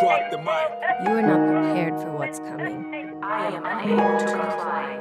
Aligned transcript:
Drop 0.00 0.30
the 0.30 0.38
mic. 0.38 0.68
You 1.04 1.16
are 1.16 1.22
not 1.22 1.40
prepared 1.48 2.00
for 2.00 2.10
what's 2.18 2.38
coming. 2.38 2.84
I 3.22 3.46
am 3.56 3.64
unable 3.64 4.18
to 4.18 4.26
comply. 4.26 4.96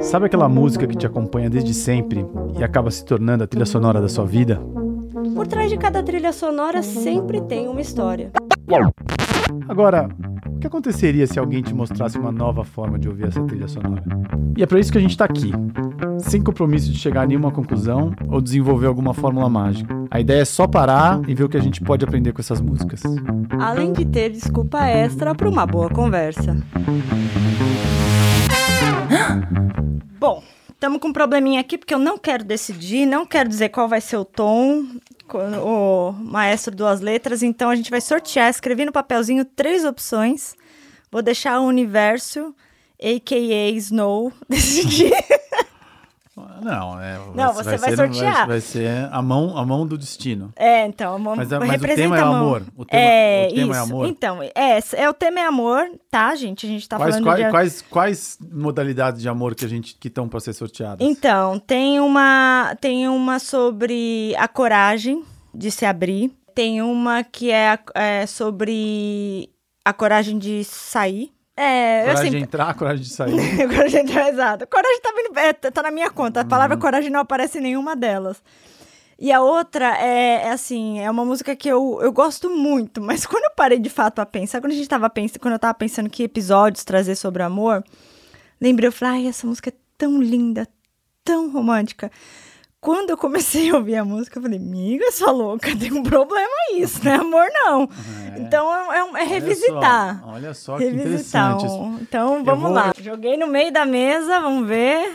Sabe 0.00 0.26
aquela 0.26 0.48
música 0.48 0.86
que 0.86 0.96
te 0.96 1.04
acompanha 1.04 1.50
desde 1.50 1.74
sempre 1.74 2.24
e 2.56 2.62
acaba 2.62 2.90
se 2.90 3.04
tornando 3.04 3.42
a 3.42 3.46
trilha 3.46 3.66
sonora 3.66 4.00
da 4.00 4.08
sua 4.08 4.24
vida? 4.24 4.60
Por 5.34 5.46
trás 5.48 5.68
de 5.68 5.76
cada 5.76 6.02
trilha 6.02 6.32
sonora 6.32 6.82
sempre 6.82 7.40
tem 7.40 7.66
uma 7.66 7.80
história. 7.80 8.30
Agora, 9.68 10.08
que 10.66 10.68
aconteceria 10.68 11.26
se 11.28 11.38
alguém 11.38 11.62
te 11.62 11.72
mostrasse 11.72 12.18
uma 12.18 12.32
nova 12.32 12.64
forma 12.64 12.98
de 12.98 13.08
ouvir 13.08 13.28
essa 13.28 13.40
trilha 13.44 13.68
sonora? 13.68 14.02
E 14.56 14.62
é 14.62 14.66
para 14.66 14.80
isso 14.80 14.90
que 14.90 14.98
a 14.98 15.00
gente 15.00 15.16
tá 15.16 15.24
aqui. 15.24 15.52
Sem 16.18 16.42
compromisso 16.42 16.90
de 16.90 16.98
chegar 16.98 17.22
a 17.22 17.26
nenhuma 17.26 17.52
conclusão 17.52 18.12
ou 18.28 18.40
desenvolver 18.40 18.86
alguma 18.86 19.14
fórmula 19.14 19.48
mágica. 19.48 19.94
A 20.10 20.18
ideia 20.18 20.40
é 20.40 20.44
só 20.44 20.66
parar 20.66 21.20
e 21.28 21.34
ver 21.34 21.44
o 21.44 21.48
que 21.48 21.56
a 21.56 21.60
gente 21.60 21.80
pode 21.80 22.04
aprender 22.04 22.32
com 22.32 22.40
essas 22.40 22.60
músicas. 22.60 23.02
Além 23.60 23.92
de 23.92 24.04
ter 24.04 24.30
desculpa 24.30 24.84
extra 24.86 25.36
para 25.36 25.48
uma 25.48 25.66
boa 25.66 25.88
conversa. 25.88 26.56
Bom, 30.18 30.42
estamos 30.68 30.98
com 30.98 31.08
um 31.08 31.12
probleminha 31.12 31.60
aqui 31.60 31.78
porque 31.78 31.94
eu 31.94 31.98
não 31.98 32.18
quero 32.18 32.42
decidir, 32.42 33.06
não 33.06 33.24
quero 33.24 33.48
dizer 33.48 33.68
qual 33.68 33.88
vai 33.88 34.00
ser 34.00 34.16
o 34.16 34.24
tom, 34.24 34.84
o 35.62 36.12
maestro 36.12 36.74
duas 36.74 37.00
letras, 37.00 37.42
então 37.42 37.70
a 37.70 37.76
gente 37.76 37.90
vai 37.90 38.00
sortear, 38.00 38.50
escrevi 38.50 38.84
no 38.84 38.92
papelzinho 38.92 39.44
três 39.44 39.84
opções. 39.84 40.54
Vou 41.16 41.22
deixar 41.22 41.58
o 41.60 41.64
universo, 41.64 42.54
a.k.a. 43.00 43.70
Snow, 43.70 44.30
decidir. 44.50 45.14
Não, 46.60 47.00
é, 47.00 47.18
Não, 47.34 47.54
você 47.54 47.78
vai 47.78 47.88
ser, 47.88 47.96
sortear. 47.96 48.46
Vai, 48.46 48.60
ser 48.60 49.08
a 49.10 49.22
mão, 49.22 49.56
a 49.56 49.64
mão 49.64 49.86
do 49.86 49.96
destino. 49.96 50.52
É, 50.54 50.84
então, 50.84 51.14
a 51.14 51.18
mão 51.18 51.34
Mas, 51.34 51.50
a- 51.50 51.58
mas 51.58 51.80
o 51.80 51.86
tema 51.86 52.18
é 52.18 52.20
mão. 52.20 52.34
amor. 52.34 52.62
O 52.76 52.84
tema, 52.84 53.02
é, 53.02 53.48
o 53.50 53.54
tema 53.54 53.62
isso. 53.62 53.72
é 53.72 53.78
amor. 53.78 54.06
Então, 54.08 54.42
é, 54.42 54.78
é 54.92 55.08
o 55.08 55.14
tema 55.14 55.40
é 55.40 55.46
amor, 55.46 55.90
tá, 56.10 56.34
gente? 56.34 56.66
A 56.66 56.68
gente 56.68 56.86
tá 56.86 56.98
quais, 56.98 57.14
falando 57.14 57.24
quais, 57.24 57.44
de... 57.46 57.50
quais, 57.50 57.82
quais 57.88 58.38
modalidades 58.52 59.22
de 59.22 59.28
amor 59.30 59.54
que 59.54 59.64
a 59.64 59.68
gente 59.68 59.96
que 59.98 60.08
estão 60.08 60.28
para 60.28 60.38
ser 60.40 60.52
sorteadas? 60.52 60.98
Então, 61.00 61.58
tem 61.58 61.98
uma, 61.98 62.76
tem 62.78 63.08
uma 63.08 63.38
sobre 63.38 64.34
a 64.36 64.46
coragem 64.46 65.24
de 65.54 65.70
se 65.70 65.86
abrir. 65.86 66.30
Tem 66.54 66.82
uma 66.82 67.24
que 67.24 67.50
é, 67.50 67.78
é 67.94 68.26
sobre 68.26 69.50
a 69.86 69.92
coragem 69.92 70.36
de 70.36 70.64
sair. 70.64 71.32
É, 71.56 72.00
coragem 72.02 72.22
assim, 72.28 72.30
de 72.38 72.42
entrar, 72.42 72.74
coragem 72.74 73.02
de 73.04 73.08
sair. 73.08 73.30
coragem 73.68 74.04
de 74.04 74.18
exato. 74.18 74.66
Coragem 74.66 75.00
tá, 75.00 75.12
vindo, 75.16 75.38
é, 75.38 75.52
tá 75.52 75.82
na 75.82 75.92
minha 75.92 76.10
conta. 76.10 76.40
A 76.40 76.42
Uhum. 76.42 76.48
palavra 76.48 76.76
coragem 76.76 77.08
não 77.08 77.20
aparece 77.20 77.58
em 77.58 77.60
nenhuma 77.62 77.94
delas. 77.94 78.42
E 79.16 79.30
a 79.32 79.40
outra 79.40 79.96
é, 79.96 80.42
é 80.48 80.50
assim, 80.50 80.98
é 80.98 81.08
uma 81.08 81.24
música 81.24 81.54
que 81.54 81.68
eu, 81.68 82.00
eu 82.02 82.10
gosto 82.10 82.50
muito, 82.50 83.00
mas 83.00 83.24
quando 83.26 83.44
eu 83.44 83.52
parei 83.54 83.78
de 83.78 83.88
fato 83.88 84.18
a 84.18 84.26
pensar, 84.26 84.60
quando 84.60 84.72
a 84.72 84.76
gente 84.76 84.88
tava 84.88 85.08
pensando, 85.08 85.40
quando 85.40 85.54
eu 85.54 85.58
tava 85.60 85.74
pensando 85.74 86.10
que 86.10 86.24
episódios 86.24 86.82
trazer 86.84 87.14
sobre 87.14 87.44
amor, 87.44 87.84
lembrei, 88.60 88.88
eu 88.88 88.92
falei, 88.92 89.20
ai, 89.20 89.26
essa 89.28 89.46
música 89.46 89.70
é 89.70 89.72
tão 89.96 90.20
linda, 90.20 90.66
tão 91.24 91.48
romântica. 91.52 92.10
Quando 92.86 93.10
eu 93.10 93.16
comecei 93.16 93.68
a 93.70 93.74
ouvir 93.78 93.96
a 93.96 94.04
música, 94.04 94.38
eu 94.38 94.42
falei, 94.44 94.60
miga, 94.60 95.10
sua 95.10 95.32
louca, 95.32 95.74
tem 95.76 95.92
um 95.92 96.04
problema 96.04 96.48
isso, 96.76 97.04
não 97.04 97.10
é 97.10 97.16
amor, 97.16 97.46
não. 97.52 97.88
Então 98.38 98.72
é, 98.92 98.98
é- 99.00 99.22
é 99.22 99.24
revisitar. 99.24 100.22
Olha 100.24 100.30
só, 100.30 100.34
olha 100.34 100.54
só 100.54 100.76
que 100.78 100.84
Revisitar. 100.84 101.50
interessante. 101.56 101.66
isso. 101.66 101.82
um- 101.82 101.98
Então 102.00 102.44
vamos 102.44 102.62
vou- 102.62 102.72
lá. 102.72 102.92
Joguei 103.02 103.36
no 103.36 103.48
meio 103.48 103.72
da 103.72 103.84
mesa, 103.84 104.38
vamos 104.40 104.68
ver. 104.68 105.12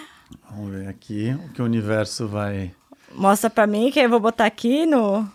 Vamos 0.49 0.69
ver 0.73 0.89
aqui 0.89 1.33
o 1.45 1.53
que 1.53 1.61
o 1.61 1.66
universo 1.66 2.27
vai. 2.27 2.73
Mostra 3.14 3.49
pra 3.49 3.66
mim 3.66 3.89
que 3.89 4.02
eu 4.02 4.09
vou 4.09 4.19
botar 4.19 4.47
aqui 4.47 4.86
no. 4.86 5.25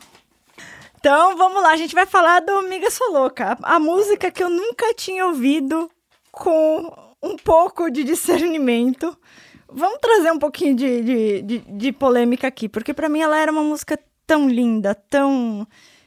Então 1.00 1.38
vamos 1.38 1.62
lá, 1.62 1.70
a 1.70 1.76
gente 1.78 1.94
vai 1.94 2.04
falar 2.04 2.40
do 2.40 2.60
Miga 2.68 2.90
Sou 2.90 3.12
Louca, 3.14 3.56
a 3.62 3.78
música 3.78 4.30
que 4.30 4.42
eu 4.44 4.50
nunca 4.50 4.92
tinha 4.92 5.24
ouvido 5.24 5.90
com 6.30 6.92
um 7.22 7.34
pouco 7.36 7.90
de 7.90 8.04
discernimento. 8.04 9.16
Vamos 9.72 9.98
trazer 10.00 10.30
um 10.30 10.38
pouquinho 10.38 10.74
de, 10.76 11.02
de, 11.02 11.42
de, 11.42 11.58
de 11.58 11.92
polêmica 11.92 12.46
aqui, 12.46 12.68
porque 12.68 12.94
pra 12.94 13.08
mim 13.08 13.20
ela 13.20 13.36
era 13.38 13.50
uma 13.50 13.62
música 13.62 13.98
tão 14.26 14.48
linda, 14.48 14.94
tão. 14.94 15.66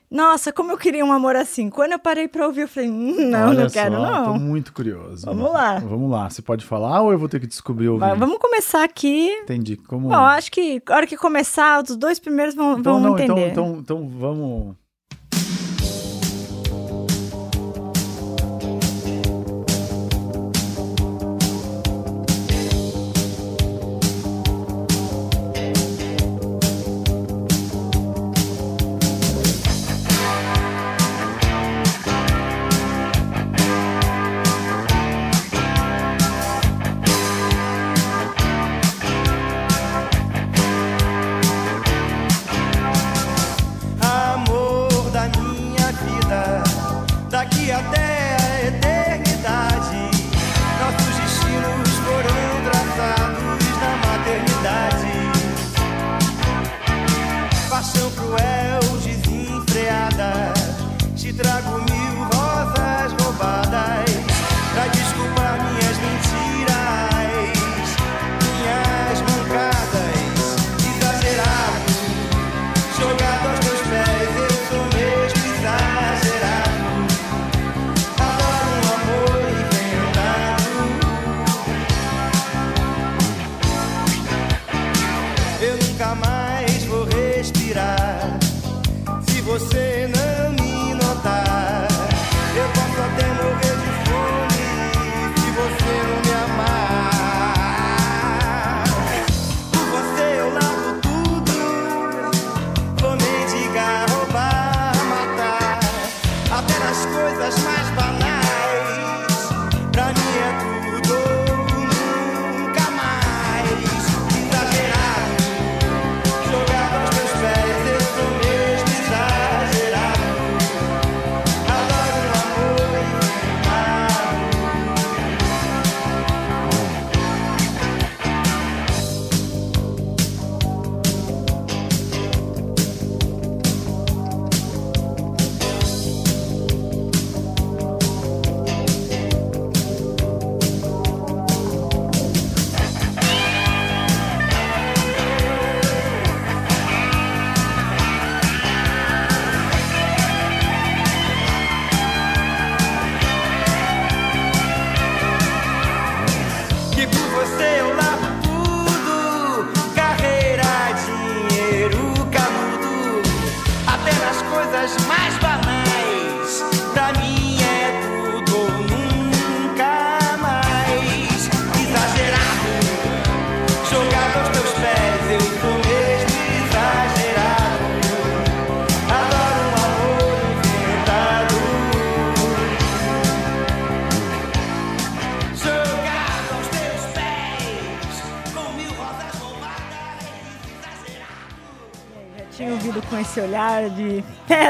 Nossa, 0.09 0.51
como 0.51 0.71
eu 0.71 0.77
queria 0.77 1.05
um 1.05 1.11
amor 1.11 1.35
assim. 1.35 1.69
Quando 1.69 1.91
eu 1.91 1.99
parei 1.99 2.27
pra 2.27 2.47
ouvir, 2.47 2.61
eu 2.61 2.67
falei, 2.67 2.89
"Hum, 2.89 3.29
não, 3.29 3.49
Olha 3.49 3.63
não 3.63 3.69
quero, 3.69 3.95
só, 3.95 4.01
não. 4.01 4.25
Tô 4.33 4.39
muito 4.39 4.73
curioso. 4.73 5.25
Vamos 5.25 5.51
lá. 5.53 5.77
Vamos 5.77 6.09
lá. 6.09 6.29
Você 6.29 6.41
pode 6.41 6.65
falar 6.65 7.01
ou 7.01 7.11
eu 7.11 7.19
vou 7.19 7.29
ter 7.29 7.39
que 7.39 7.45
descobrir? 7.45 7.89
Vai, 7.91 8.15
vamos 8.15 8.39
começar 8.39 8.83
aqui. 8.83 9.29
Entendi. 9.43 9.77
Como... 9.77 10.09
Bom, 10.09 10.15
acho 10.15 10.51
que 10.51 10.81
a 10.87 10.95
hora 10.95 11.05
que 11.05 11.15
começar, 11.15 11.83
os 11.83 11.95
dois 11.95 12.17
primeiros 12.17 12.55
vão, 12.55 12.79
então, 12.79 12.93
vão 12.99 13.01
não, 13.01 13.19
então, 13.19 13.37
entender. 13.37 13.51
então, 13.51 13.77
então 13.79 14.07
vamos. 14.07 14.75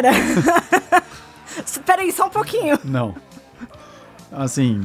Pera! 0.02 1.04
Pera 1.86 2.02
aí, 2.02 2.12
só 2.12 2.28
um 2.28 2.30
pouquinho. 2.30 2.78
Não. 2.86 3.16
Assim, 4.32 4.82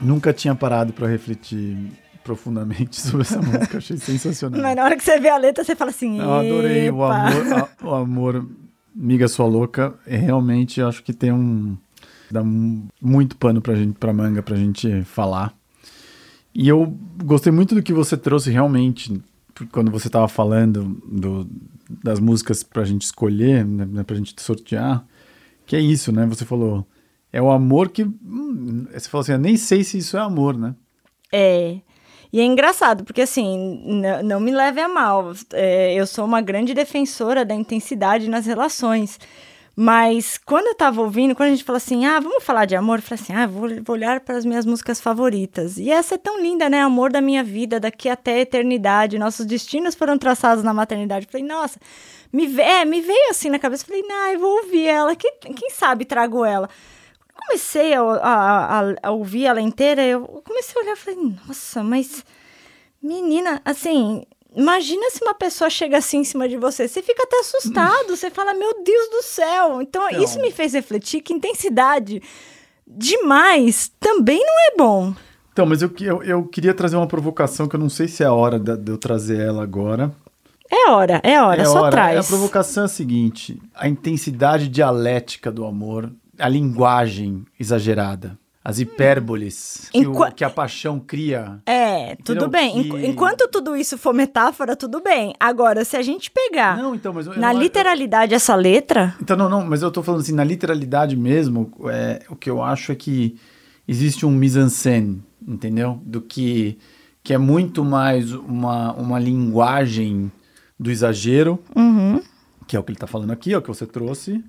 nunca 0.00 0.32
tinha 0.32 0.54
parado 0.54 0.92
pra 0.92 1.06
refletir 1.08 1.76
profundamente 2.22 3.00
sobre 3.00 3.22
essa 3.22 3.40
música. 3.40 3.78
Achei 3.78 3.96
sensacional. 3.96 4.60
Mas 4.60 4.76
na 4.76 4.84
hora 4.84 4.96
que 4.96 5.02
você 5.02 5.18
vê 5.18 5.28
a 5.28 5.36
letra, 5.36 5.64
você 5.64 5.74
fala 5.74 5.90
assim. 5.90 6.20
Eu 6.20 6.32
adorei 6.32 6.90
o 6.90 7.02
amor, 7.02 7.52
a- 7.54 7.68
o 7.86 7.94
amor, 7.94 8.46
miga 8.94 9.26
sua 9.28 9.46
louca. 9.46 9.94
É, 10.06 10.16
realmente, 10.16 10.80
eu 10.80 10.88
acho 10.88 11.02
que 11.02 11.12
tem 11.12 11.32
um 11.32 11.76
dá 12.30 12.42
mu- 12.42 12.88
muito 13.00 13.36
pano 13.36 13.60
pra 13.60 13.74
gente, 13.74 13.98
pra 13.98 14.12
manga, 14.12 14.42
pra 14.42 14.56
gente 14.56 15.02
falar. 15.04 15.52
E 16.54 16.68
eu 16.68 16.96
gostei 17.24 17.50
muito 17.52 17.74
do 17.74 17.82
que 17.82 17.92
você 17.92 18.16
trouxe 18.16 18.50
realmente 18.50 19.20
quando 19.70 19.90
você 19.90 20.08
tava 20.08 20.28
falando 20.28 21.00
do, 21.06 21.46
das 22.02 22.20
músicas 22.20 22.62
pra 22.62 22.84
gente 22.84 23.02
escolher, 23.02 23.64
né, 23.64 23.84
né, 23.84 24.02
pra 24.02 24.16
gente 24.16 24.40
sortear. 24.40 25.04
Que 25.66 25.76
é 25.76 25.80
isso, 25.80 26.12
né? 26.12 26.26
Você 26.26 26.44
falou, 26.44 26.86
é 27.32 27.40
o 27.40 27.50
amor 27.50 27.90
que 27.90 28.04
hum, 28.04 28.86
você 28.92 29.08
falou 29.08 29.22
assim, 29.22 29.32
eu 29.32 29.38
nem 29.38 29.56
sei 29.56 29.84
se 29.84 29.98
isso 29.98 30.16
é 30.16 30.20
amor, 30.20 30.56
né? 30.56 30.74
É. 31.32 31.78
E 32.32 32.40
é 32.40 32.44
engraçado, 32.44 33.04
porque 33.04 33.20
assim, 33.20 34.02
não 34.24 34.40
me 34.40 34.50
leve 34.50 34.80
a 34.80 34.88
mal. 34.88 35.32
é, 35.52 35.94
eu 35.94 36.06
sou 36.06 36.24
uma 36.24 36.40
grande 36.40 36.72
defensora 36.72 37.44
da 37.44 37.54
intensidade 37.54 38.28
nas 38.28 38.46
relações. 38.46 39.18
Mas 39.74 40.36
quando 40.38 40.66
eu 40.66 40.74
tava 40.74 41.00
ouvindo, 41.00 41.34
quando 41.34 41.48
a 41.48 41.52
gente 41.52 41.64
fala 41.64 41.78
assim, 41.78 42.04
ah, 42.04 42.20
vamos 42.20 42.44
falar 42.44 42.66
de 42.66 42.76
amor, 42.76 42.98
eu 42.98 43.02
falei 43.02 43.22
assim, 43.22 43.32
ah, 43.32 43.46
vou, 43.46 43.68
vou 43.82 43.96
olhar 43.96 44.20
para 44.20 44.36
as 44.36 44.44
minhas 44.44 44.66
músicas 44.66 45.00
favoritas. 45.00 45.78
E 45.78 45.90
essa 45.90 46.16
é 46.16 46.18
tão 46.18 46.40
linda, 46.40 46.68
né? 46.68 46.82
Amor 46.82 47.10
da 47.10 47.22
minha 47.22 47.42
vida, 47.42 47.80
daqui 47.80 48.08
até 48.08 48.34
a 48.34 48.40
eternidade. 48.40 49.18
Nossos 49.18 49.46
destinos 49.46 49.94
foram 49.94 50.18
traçados 50.18 50.62
na 50.62 50.74
maternidade. 50.74 51.24
Eu 51.26 51.32
falei, 51.32 51.46
nossa, 51.46 51.80
me, 52.30 52.60
é, 52.60 52.84
me 52.84 53.00
veio 53.00 53.30
assim 53.30 53.48
na 53.48 53.58
cabeça. 53.58 53.84
Eu 53.84 53.86
falei, 53.88 54.02
não, 54.02 54.28
eu 54.32 54.38
vou 54.40 54.56
ouvir 54.58 54.86
ela. 54.86 55.16
Quem, 55.16 55.32
quem 55.40 55.70
sabe 55.70 56.04
trago 56.04 56.44
ela 56.44 56.68
comecei 57.34 57.94
a, 57.94 58.00
a- 58.02 58.80
a- 58.90 58.94
a 59.02 59.10
ouvir 59.10 59.46
ela 59.46 59.60
inteira, 59.60 60.02
eu 60.06 60.42
comecei 60.46 60.80
a 60.80 60.84
olhar 60.84 60.92
e 60.92 60.96
falei, 60.96 61.18
nossa, 61.46 61.82
mas 61.82 62.24
menina, 63.02 63.60
assim, 63.64 64.24
imagina 64.54 65.10
se 65.10 65.22
uma 65.22 65.34
pessoa 65.34 65.68
chega 65.70 65.98
assim 65.98 66.18
em 66.18 66.24
cima 66.24 66.48
de 66.48 66.56
você, 66.56 66.86
você 66.88 67.02
fica 67.02 67.22
até 67.22 67.40
assustado, 67.40 68.16
você 68.16 68.30
fala, 68.30 68.54
meu 68.54 68.82
Deus 68.82 69.10
do 69.10 69.22
céu. 69.22 69.80
Então, 69.82 70.08
Então. 70.08 70.22
isso 70.22 70.40
me 70.40 70.50
fez 70.50 70.72
refletir 70.74 71.20
que 71.20 71.32
intensidade 71.32 72.22
demais 72.86 73.90
também 74.00 74.38
não 74.38 74.54
é 74.72 74.76
bom. 74.76 75.14
Então, 75.52 75.66
mas 75.66 75.82
eu, 75.82 75.90
eu, 76.00 76.22
eu 76.22 76.44
queria 76.44 76.72
trazer 76.72 76.96
uma 76.96 77.06
provocação 77.06 77.68
que 77.68 77.76
eu 77.76 77.80
não 77.80 77.90
sei 77.90 78.08
se 78.08 78.22
é 78.22 78.26
a 78.26 78.32
hora 78.32 78.58
de, 78.58 78.76
de 78.76 78.90
eu 78.90 78.98
trazer 78.98 79.40
ela 79.40 79.62
agora. 79.62 80.14
É 80.70 80.90
hora, 80.90 81.20
é 81.22 81.40
hora, 81.42 81.62
é 81.62 81.64
só 81.66 81.82
hora. 81.82 81.90
traz. 81.90 82.18
A 82.24 82.28
provocação 82.28 82.84
é 82.84 82.86
a 82.86 82.88
seguinte: 82.88 83.60
a 83.74 83.86
intensidade 83.86 84.68
dialética 84.68 85.52
do 85.52 85.66
amor, 85.66 86.10
a 86.38 86.48
linguagem 86.48 87.44
exagerada, 87.60 88.38
as 88.64 88.78
hipérboles 88.78 89.88
que, 89.92 90.06
o- 90.06 90.30
que 90.32 90.44
a 90.44 90.50
paixão 90.50 91.00
cria. 91.00 91.60
É, 91.66 92.12
Entendeu? 92.12 92.42
tudo 92.42 92.48
bem. 92.50 92.72
Que- 92.74 92.78
Enqu- 92.88 92.98
Enquanto 92.98 93.48
tudo 93.48 93.76
isso 93.76 93.98
for 93.98 94.14
metáfora, 94.14 94.76
tudo 94.76 95.00
bem. 95.02 95.34
Agora, 95.40 95.84
se 95.84 95.96
a 95.96 96.02
gente 96.02 96.30
pegar 96.30 96.76
Não, 96.76 96.94
então, 96.94 97.12
mas 97.12 97.26
eu, 97.26 97.32
eu 97.34 97.40
na 97.40 97.52
não- 97.52 97.60
literalidade 97.60 98.34
essa 98.34 98.54
letra, 98.54 99.14
Então, 99.20 99.36
não, 99.36 99.48
não, 99.48 99.64
mas 99.66 99.82
eu 99.82 99.90
tô 99.90 100.02
falando 100.02 100.20
assim, 100.20 100.32
na 100.34 100.44
literalidade 100.44 101.16
mesmo, 101.16 101.72
é, 101.90 102.22
o 102.28 102.36
que 102.36 102.48
eu 102.48 102.62
acho 102.62 102.92
é 102.92 102.94
que 102.94 103.36
existe 103.88 104.24
um 104.24 104.30
mise-en-scène, 104.30 105.22
entendeu? 105.46 106.00
Do 106.04 106.20
que, 106.20 106.78
que 107.24 107.34
é 107.34 107.38
muito 107.38 107.84
mais 107.84 108.32
uma, 108.32 108.92
uma 108.94 109.18
linguagem 109.18 110.30
do 110.78 110.88
exagero, 110.90 111.58
uhum, 111.74 112.22
que 112.66 112.76
é 112.76 112.80
o 112.80 112.82
que 112.84 112.92
ele 112.92 112.98
tá 112.98 113.06
falando 113.08 113.32
aqui, 113.32 113.52
é 113.52 113.58
o 113.58 113.62
que 113.62 113.68
você 113.68 113.86
trouxe, 113.86 114.42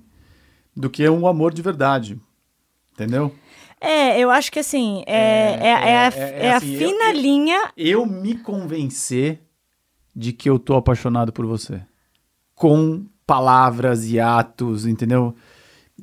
do 0.76 0.88
que 0.88 1.08
um 1.08 1.26
amor 1.26 1.52
de 1.52 1.62
verdade, 1.62 2.18
entendeu? 2.92 3.32
É, 3.84 4.18
eu 4.18 4.30
acho 4.30 4.50
que 4.50 4.58
assim, 4.58 5.02
é, 5.06 5.14
é, 5.60 5.66
é, 5.66 5.72
a, 5.74 6.06
é- 6.06 6.18
é 6.42 6.46
é 6.46 6.52
a 6.52 6.56
assim, 6.56 6.72
eu- 6.74 6.78
fina 6.78 7.10
eu- 7.10 7.20
linha. 7.20 7.72
Eu 7.76 8.06
me 8.06 8.36
convencer 8.36 9.40
de 10.14 10.32
que 10.32 10.48
eu 10.48 10.58
tô 10.58 10.74
apaixonado 10.76 11.32
por 11.32 11.44
você. 11.46 11.80
Com 12.54 13.04
palavras 13.26 14.08
e 14.10 14.18
atos, 14.20 14.86
entendeu? 14.86 15.34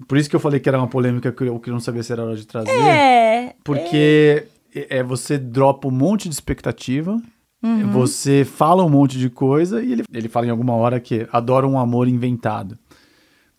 Por 0.07 0.18
isso 0.18 0.30
que 0.30 0.36
eu 0.36 0.39
falei 0.39 0.60
que 0.60 0.68
era 0.69 0.78
uma 0.78 0.88
polêmica 0.88 1.31
que 1.31 1.44
eu, 1.44 1.60
que 1.60 1.69
eu 1.69 1.74
não 1.74 1.80
sabia 1.80 2.01
se 2.04 2.12
era 2.12 2.24
hora 2.24 2.36
de 2.36 2.45
trazer. 2.48 2.72
É. 2.72 3.56
Porque 3.63 4.48
é, 4.74 4.98
é, 5.00 5.04
você 5.04 5.38
dropa 5.38 5.88
um 5.88 5.92
monte 5.92 6.28
de 6.30 6.33
expectativa, 6.36 7.22
Uhum. 7.63 7.92
você 7.92 8.44
fala 8.44 8.83
um 8.83 8.89
monte 8.89 9.19
de 9.19 9.30
coisa 9.30 9.83
e 9.83 9.92
ele, 9.92 10.04
ele 10.12 10.28
fala 10.28 10.48
em 10.48 10.50
alguma 10.50 10.74
hora 10.74 11.00
que 11.00 11.28
adora 11.31 11.68
um 11.68 11.78
amor 11.78 12.07
inventado. 12.07 12.78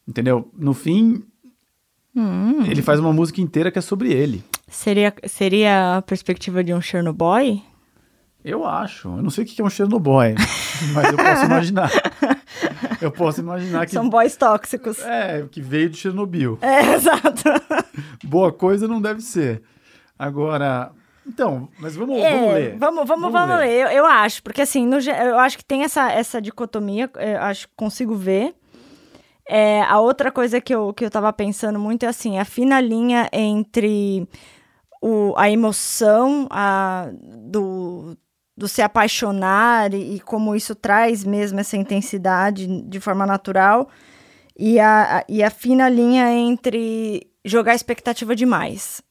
Entendeu? 0.09 0.51
No 0.59 0.75
fim, 0.75 1.23
Hum. 2.15 2.65
ele 2.67 2.83
faz 2.83 3.01
uma 3.01 3.13
música 3.13 3.41
inteira 3.41 3.71
que 3.71 3.79
é 3.79 3.83
sobre 3.83 4.13
ele. 4.13 4.45
Seria, 4.69 5.15
seria 5.27 5.97
a 5.97 6.03
perspectiva 6.03 6.63
de 6.63 6.73
um 6.75 6.81
Chernobyl? 6.81 7.63
Eu 8.45 8.67
acho. 8.67 9.09
Eu 9.09 9.23
não 9.23 9.31
sei 9.31 9.45
o 9.45 9.47
que 9.47 9.61
é 9.61 9.65
um 9.65 9.71
Chernobyl, 9.71 10.35
mas 10.95 11.11
eu 11.11 11.17
posso 11.17 11.45
imaginar. 11.45 11.91
Eu 13.01 13.11
posso 13.11 13.41
imaginar 13.41 13.87
que, 13.87 13.93
São 13.93 14.09
boys 14.09 14.37
tóxicos. 14.37 14.99
é, 15.01 15.45
que 15.51 15.61
veio 15.61 15.89
de 15.91 15.97
Chernobyl. 15.97 16.59
É, 16.63 16.95
exato. 16.95 17.43
Boa 18.25 18.53
coisa 18.53 18.87
não 18.89 19.01
deve 19.01 19.21
ser. 19.21 19.63
Agora, 20.19 20.93
então, 21.27 21.69
mas 21.79 21.95
vamos, 21.97 22.19
É, 22.19 22.31
vamos 22.33 22.55
ler. 22.55 22.77
Vamos, 22.79 23.09
vamos, 23.09 23.33
vamos 23.33 23.59
ler. 23.59 23.71
Eu, 23.71 23.89
eu 23.89 24.07
acho, 24.07 24.43
porque 24.43 24.63
assim, 24.63 24.87
no 24.87 24.99
eu 24.99 25.39
acho 25.39 25.57
que 25.59 25.65
tem 25.65 25.83
essa, 25.85 26.11
essa 26.11 26.41
dicotomia, 26.41 27.11
eu 27.17 27.41
acho 27.43 27.69
que 27.69 27.75
consigo 27.77 28.15
ver. 28.15 28.55
É, 29.49 29.83
a 29.83 29.99
outra 30.01 30.31
coisa 30.31 30.61
que 30.61 30.75
eu, 30.75 30.93
que 30.95 31.05
eu 31.05 31.11
tava 31.11 31.33
pensando 31.33 31.79
muito 31.79 32.05
é 32.05 32.09
assim, 32.09 32.39
a 32.39 32.45
fina 32.45 32.81
linha 32.81 33.29
entre 33.33 34.27
o, 35.01 35.35
a 35.37 35.51
emoção 35.51 36.47
a, 36.49 37.11
do, 37.51 38.17
do 38.57 38.69
se 38.69 38.81
apaixonar 38.83 39.93
e, 39.95 40.15
e 40.17 40.21
como 40.21 40.55
isso 40.55 40.75
traz 40.77 41.25
mesmo 41.25 41.59
essa 41.59 41.77
intensidade 41.77 42.67
de 42.83 43.01
forma 43.01 43.27
natural 43.27 43.89
e 44.57 44.79
a, 44.79 45.19
a- 45.19 45.25
e 45.29 45.43
a 45.43 45.51
fina 45.51 45.89
linha 45.89 46.31
entre 46.33 47.27
jogar 47.45 47.75
expectativa 47.75 48.37
demais. 48.37 49.03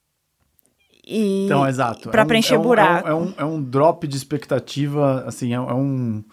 E, 1.06 1.46
Então, 1.46 1.67
exato. 1.67 2.10
Pra 2.10 2.22
É 2.22 2.24
um- 2.24 2.27
preencher 2.27 2.56
é 2.56 2.60
um, 2.60 2.62
buraco. 2.62 3.08
É 3.08 3.13
um, 3.13 3.17
é, 3.17 3.24
um, 3.25 3.34
é 3.39 3.46
um 3.46 3.62
drop 3.62 4.08
de 4.08 4.15
expectativa, 4.15 5.25
assim, 5.27 5.51
é, 5.51 5.56
é 5.58 5.60
um... 5.74 6.24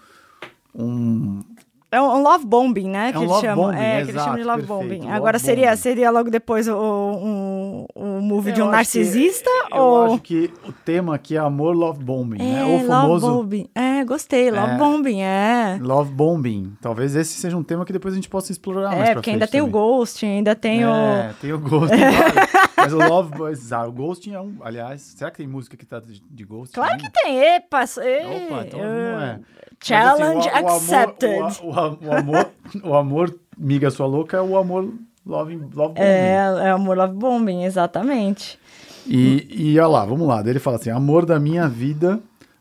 um 0.75 1.43
É 1.91 1.99
um 2.03 2.23
love 2.23 2.45
bombing, 2.45 2.89
né? 2.91 3.09
É 3.09 3.13
que 3.13 3.19
um 3.19 3.23
eles 3.23 3.31
love 3.33 3.47
chamam. 3.47 3.65
bombing, 3.67 3.79
é, 3.79 3.91
que 3.91 3.97
eles 4.03 4.09
exato, 4.11 4.25
chamam 4.27 4.39
de 4.39 4.45
love 4.45 4.59
perfeito, 4.67 4.83
bombing. 4.83 5.01
love 5.07 5.13
Agora, 5.17 5.39
seria, 5.39 5.67
bombing. 5.69 5.77
seria 5.79 6.11
logo 6.11 6.31
depois 6.31 6.69
o, 6.69 6.75
um, 6.77 7.87
um 7.97 8.21
movie 8.21 8.53
de 8.53 8.61
eu 8.61 8.67
um 8.67 8.71
acho 8.71 8.93
que- 8.93 8.99
narcisista? 8.99 9.51
eu 9.73 9.79
ou... 9.83 10.05
acho 10.07 10.19
que 10.21 10.53
o 10.67 10.73
tema 10.73 11.15
aqui 11.15 11.35
é 11.37 11.39
amor 11.41 11.75
love 11.75 12.05
bombing, 12.05 12.41
É, 12.41 12.45
né? 12.45 12.65
O 12.77 12.87
famoso 12.87 13.27
love 13.27 13.39
bombing. 13.39 13.71
É, 13.75 14.05
gostei. 14.05 14.51
Love 14.51 14.73
É. 14.73 14.77
bombing, 14.77 15.23
é. 15.23 15.79
love 15.81 16.13
bombing. 16.13 16.73
Talvez 16.83 17.17
esse 17.17 17.41
seja 17.41 17.57
um 17.57 17.63
tema 17.63 17.87
que 17.87 17.93
depois 17.95 18.13
a 18.13 18.17
gente 18.17 18.29
possa 18.29 18.53
explorar 18.53 18.91
mais 18.95 19.09
é, 19.09 19.15
porque 19.15 19.31
ainda 19.31 19.47
tem 19.47 19.61
o 19.63 19.65
também. 19.65 19.81
Ghost, 19.81 20.27
ainda 20.27 20.55
tem 20.55 20.85
É, 20.85 21.31
tem 21.41 21.53
o 21.55 21.59
vale. 21.59 21.91
Mas 22.79 22.93
o 22.93 22.99
Love 22.99 23.37
Boys, 23.37 23.73
ah, 23.73 23.87
o 23.87 23.93
Ghosting 23.93 24.33
é 24.33 24.41
um. 24.41 24.57
Aliás, 24.63 25.03
será 25.03 25.31
que 25.31 25.39
tem 25.39 25.47
música 25.47 25.77
que 25.77 25.85
tá 25.85 26.01
de, 26.01 26.23
de 26.31 26.45
Ghosting? 26.45 26.75
Claro 26.75 26.93
ainda? 26.93 27.05
que 27.05 27.11
tem. 27.23 27.39
Epa, 27.39 27.85
e- 27.85 28.47
Opa, 28.47 28.65
então 28.67 28.79
não 28.81 29.21
é. 29.21 29.41
Challenge 29.83 30.49
Mas, 30.53 30.55
assim, 30.55 30.55
o- 30.55 30.55
o 30.55 30.59
amor- 30.59 30.77
accepted. 30.77 31.61
o, 31.63 32.07
o 32.07 32.13
amor, 32.13 32.51
o 32.85 32.95
amor, 32.95 33.39
miga 33.57 33.91
sua 33.91 34.07
louca, 34.07 34.37
é 34.37 34.41
o 34.41 34.57
amor 34.57 34.93
love, 35.27 35.55
love 35.57 35.95
bombing. 35.95 36.01
É, 36.01 36.55
é 36.65 36.71
amor 36.71 36.97
love 36.97 37.15
bombing, 37.15 37.65
exatamente. 37.65 38.59
E, 39.07 39.47
e 39.51 39.79
olha 39.79 39.87
lá, 39.89 40.05
vamos 40.05 40.27
lá. 40.27 40.43
Daí 40.43 40.53
ele 40.53 40.59
fala 40.59 40.77
assim: 40.77 40.91
amor 40.91 41.25
da 41.25 41.39
minha 41.41 41.67
vida, 41.69 42.21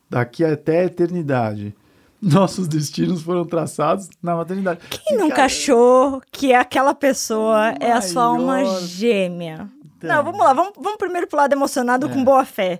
daqui 0.09 0.43
até 0.45 0.81
a 0.81 0.85
eternidade. 0.85 1.75
Nossos 2.19 2.67
destinos 2.67 3.21
foram 3.21 3.45
traçados 3.45 4.09
na 4.23 4.35
maternidade. 4.35 4.79
Quem 4.89 5.15
E, 5.15 5.19
nunca 5.19 5.35
cara, 5.35 5.45
achou 5.45 6.19
que 6.31 6.51
aquela 6.51 6.95
pessoa 6.95 7.75
é 7.79 7.91
a 7.91 8.01
sua 8.01 8.23
alma 8.23 8.65
gêmea? 8.81 9.67
Então. 9.97 10.15
Não, 10.15 10.23
vamos 10.23 10.39
lá, 10.39 10.53
vamos, 10.53 10.73
vamos 10.75 10.97
primeiro 10.97 11.27
pro 11.27 11.37
lado 11.37 11.53
emocionado 11.53 12.07
É. 12.07 12.09
com 12.13 12.23
boa 12.23 12.45
fé. 12.45 12.79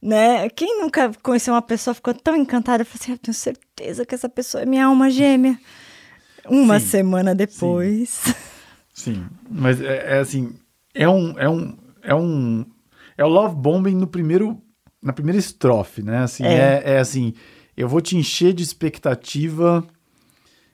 Né? 0.00 0.48
Quem 0.50 0.80
nunca 0.80 1.10
conheceu 1.22 1.54
uma 1.54 1.62
pessoa, 1.62 1.92
ficou 1.94 2.14
tão 2.14 2.36
encantada, 2.36 2.84
falou 2.84 2.98
assim: 3.00 3.12
"Ah, 3.12 3.14
eu 3.14 3.18
tenho 3.18 3.34
certeza 3.34 4.06
que 4.06 4.14
essa 4.14 4.28
pessoa 4.28 4.62
é 4.62 4.66
minha 4.66 4.86
alma 4.86 5.10
gêmea. 5.10 5.58
Uma 6.48 6.78
Sim, 6.80 6.86
semana 6.86 7.34
depois. 7.34 8.22
Sim, 8.94 9.26
mas 9.50 9.80
é, 9.80 10.16
é 10.16 10.18
assim, 10.18 10.56
é 10.94 11.08
um, 11.08 11.38
é 11.38 11.48
um, 11.48 11.76
é 12.02 12.14
um, 12.14 12.64
é 13.16 13.24
o 13.24 13.28
love 13.28 13.54
bombing 13.56 13.94
no 13.96 14.06
primeiro, 14.06 14.60
na 15.02 15.12
primeira 15.12 15.38
estrofe, 15.38 16.02
né? 16.02 16.18
Assim, 16.18 16.44
É. 16.44 16.82
é, 16.84 16.92
é 16.94 16.98
assim, 16.98 17.34
eu 17.76 17.88
vou 17.88 18.00
te 18.00 18.16
encher 18.16 18.52
de 18.52 18.62
expectativa. 18.62 19.84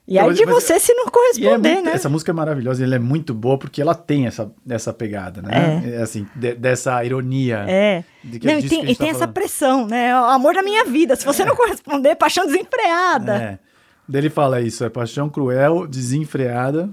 E 0.06 0.18
aí 0.18 0.34
de 0.34 0.44
mas- 0.44 0.54
você 0.56 0.78
se 0.78 0.92
não 0.92 1.04
E 1.04 1.08
é 1.08 1.10
corresponder, 1.10 1.72
muito- 1.76 1.84
né? 1.86 1.92
Essa 1.92 2.08
música 2.10 2.30
é 2.30 2.34
maravilhosa, 2.34 2.82
e 2.82 2.84
ela 2.84 2.96
é 2.96 2.98
muito 2.98 3.32
boa 3.32 3.58
porque 3.58 3.80
ela 3.80 3.94
tem 3.94 4.26
essa, 4.26 4.52
essa 4.68 4.92
pegada, 4.92 5.40
né? 5.40 5.82
É. 5.96 6.02
assim, 6.02 6.26
de- 6.36 6.54
dessa 6.54 7.02
ironia. 7.02 7.64
É. 7.66 8.04
De 8.22 8.38
que 8.38 8.46
Não, 8.46 8.54
é 8.54 8.58
e 8.60 8.68
tem, 8.68 8.82
e 8.82 8.86
tem 8.94 8.96
tá 8.96 9.06
essa 9.08 9.26
pressão, 9.28 9.86
né? 9.86 10.14
O 10.20 10.24
amor 10.26 10.52
da 10.54 10.62
minha 10.62 10.84
vida. 10.84 11.16
Se 11.16 11.24
você 11.24 11.42
não 11.44 11.56
corresponder, 11.56 12.14
paixão 12.16 12.44
desenfreada. 12.46 13.34
É. 13.34 13.58
Daí 14.06 14.20
ele 14.20 14.28
fala 14.30 14.60
isso, 14.60 14.84
é 14.84 14.90
paixão 14.90 15.30
cruel, 15.30 15.86
desenfreada, 15.86 16.90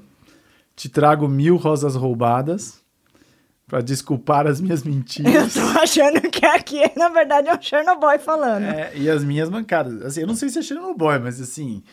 te 0.74 0.88
trago 0.88 1.28
mil 1.28 1.58
rosas 1.58 1.96
roubadas 1.96 2.80
pra 3.68 3.82
desculpar 3.82 4.48
as 4.48 4.62
minhas 4.62 4.86
Eu 4.86 4.92
mentiras. 4.94 5.54
tô 5.54 5.60
achando 5.80 6.22
que 6.30 6.46
aqui, 6.46 6.90
na 6.98 7.10
verdade, 7.10 7.50
é 7.50 7.54
um 7.54 7.62
Chernobyl 7.62 8.18
falando. 8.20 8.64
É, 8.64 8.92
e 8.96 9.10
as 9.10 9.22
minhas 9.22 9.50
mancadas. 9.50 10.02
Assim, 10.06 10.22
eu 10.22 10.28
não 10.28 10.36
sei 10.36 10.48
se 10.48 10.60
é 10.60 10.62
Chernobyl, 10.62 11.20
mas 11.22 11.42
assim... 11.42 11.84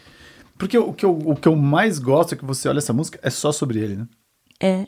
Porque 0.58 0.76
o 0.76 0.92
que, 0.92 1.04
eu, 1.04 1.16
o 1.16 1.36
que 1.36 1.46
eu 1.48 1.54
mais 1.56 1.98
gosto 1.98 2.34
é 2.34 2.36
que 2.36 2.44
você 2.44 2.68
olha 2.68 2.78
essa 2.78 2.92
música, 2.92 3.18
é 3.22 3.30
só 3.30 3.52
sobre 3.52 3.78
ele, 3.78 3.96
né? 3.96 4.06
É. 4.60 4.86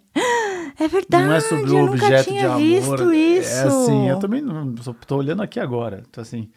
É 0.79 0.89
verdade, 0.89 1.25
não 1.27 1.33
é 1.35 1.41
sobre 1.41 1.71
o 1.71 1.79
eu 1.79 1.85
objeto 1.85 2.11
nunca 2.11 2.17
de 2.19 2.25
tinha 2.25 2.47
amor. 2.49 2.59
visto 2.59 3.13
isso. 3.13 3.51
É 3.51 3.63
assim, 3.65 4.09
eu 4.09 4.19
também 4.19 4.41
não, 4.41 4.75
tô 5.07 5.17
olhando 5.17 5.43
aqui 5.43 5.61
agora. 5.61 6.03
Tô 6.11 6.21
assim... 6.23 6.49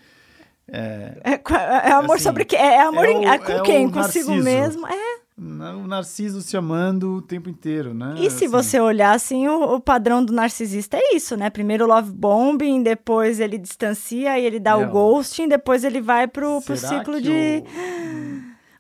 É, 0.66 1.18
É, 1.26 1.38
qua- 1.38 1.62
é 1.62 1.92
amor 1.92 2.16
Assim, 2.16 2.24
sobre 2.24 2.46
quem? 2.46 2.58
É 2.58 2.82
amor 2.82 3.06
é 3.06 3.10
o- 3.12 3.24
é 3.26 3.38
com 3.38 3.52
é 3.52 3.62
quem? 3.64 3.90
Consigo 3.90 4.30
Narciso. 4.32 4.44
mesmo? 4.44 4.88
É. 4.88 5.24
o 5.38 5.88
Narciso 5.88 6.42
se 6.42 6.56
amando 6.56 7.16
o 7.16 7.22
tempo 7.22 7.50
inteiro, 7.50 7.94
né? 7.94 8.16
E 8.18 8.30
se 8.30 8.46
Assim, 8.46 8.48
você 8.48 8.80
olhar 8.80 9.14
assim, 9.14 9.46
o, 9.48 9.76
o 9.76 9.80
padrão 9.82 10.24
do 10.24 10.32
narcisista 10.32 10.96
é 10.98 11.16
isso, 11.16 11.36
né? 11.36 11.50
Primeiro 11.50 11.86
love 11.86 12.12
bombing, 12.14 12.82
depois 12.82 13.42
ele 13.42 13.58
distancia 13.58 14.40
e 14.40 14.46
ele 14.46 14.60
dá 14.60 14.72
É, 14.72 14.76
o 14.86 14.90
ghosting, 14.90 15.50
depois 15.50 15.84
ele 15.84 16.00
vai 16.00 16.28
pro, 16.30 16.62
pro 16.62 16.78
ciclo 16.78 17.20
de. 17.22 17.30
o- 17.30 18.03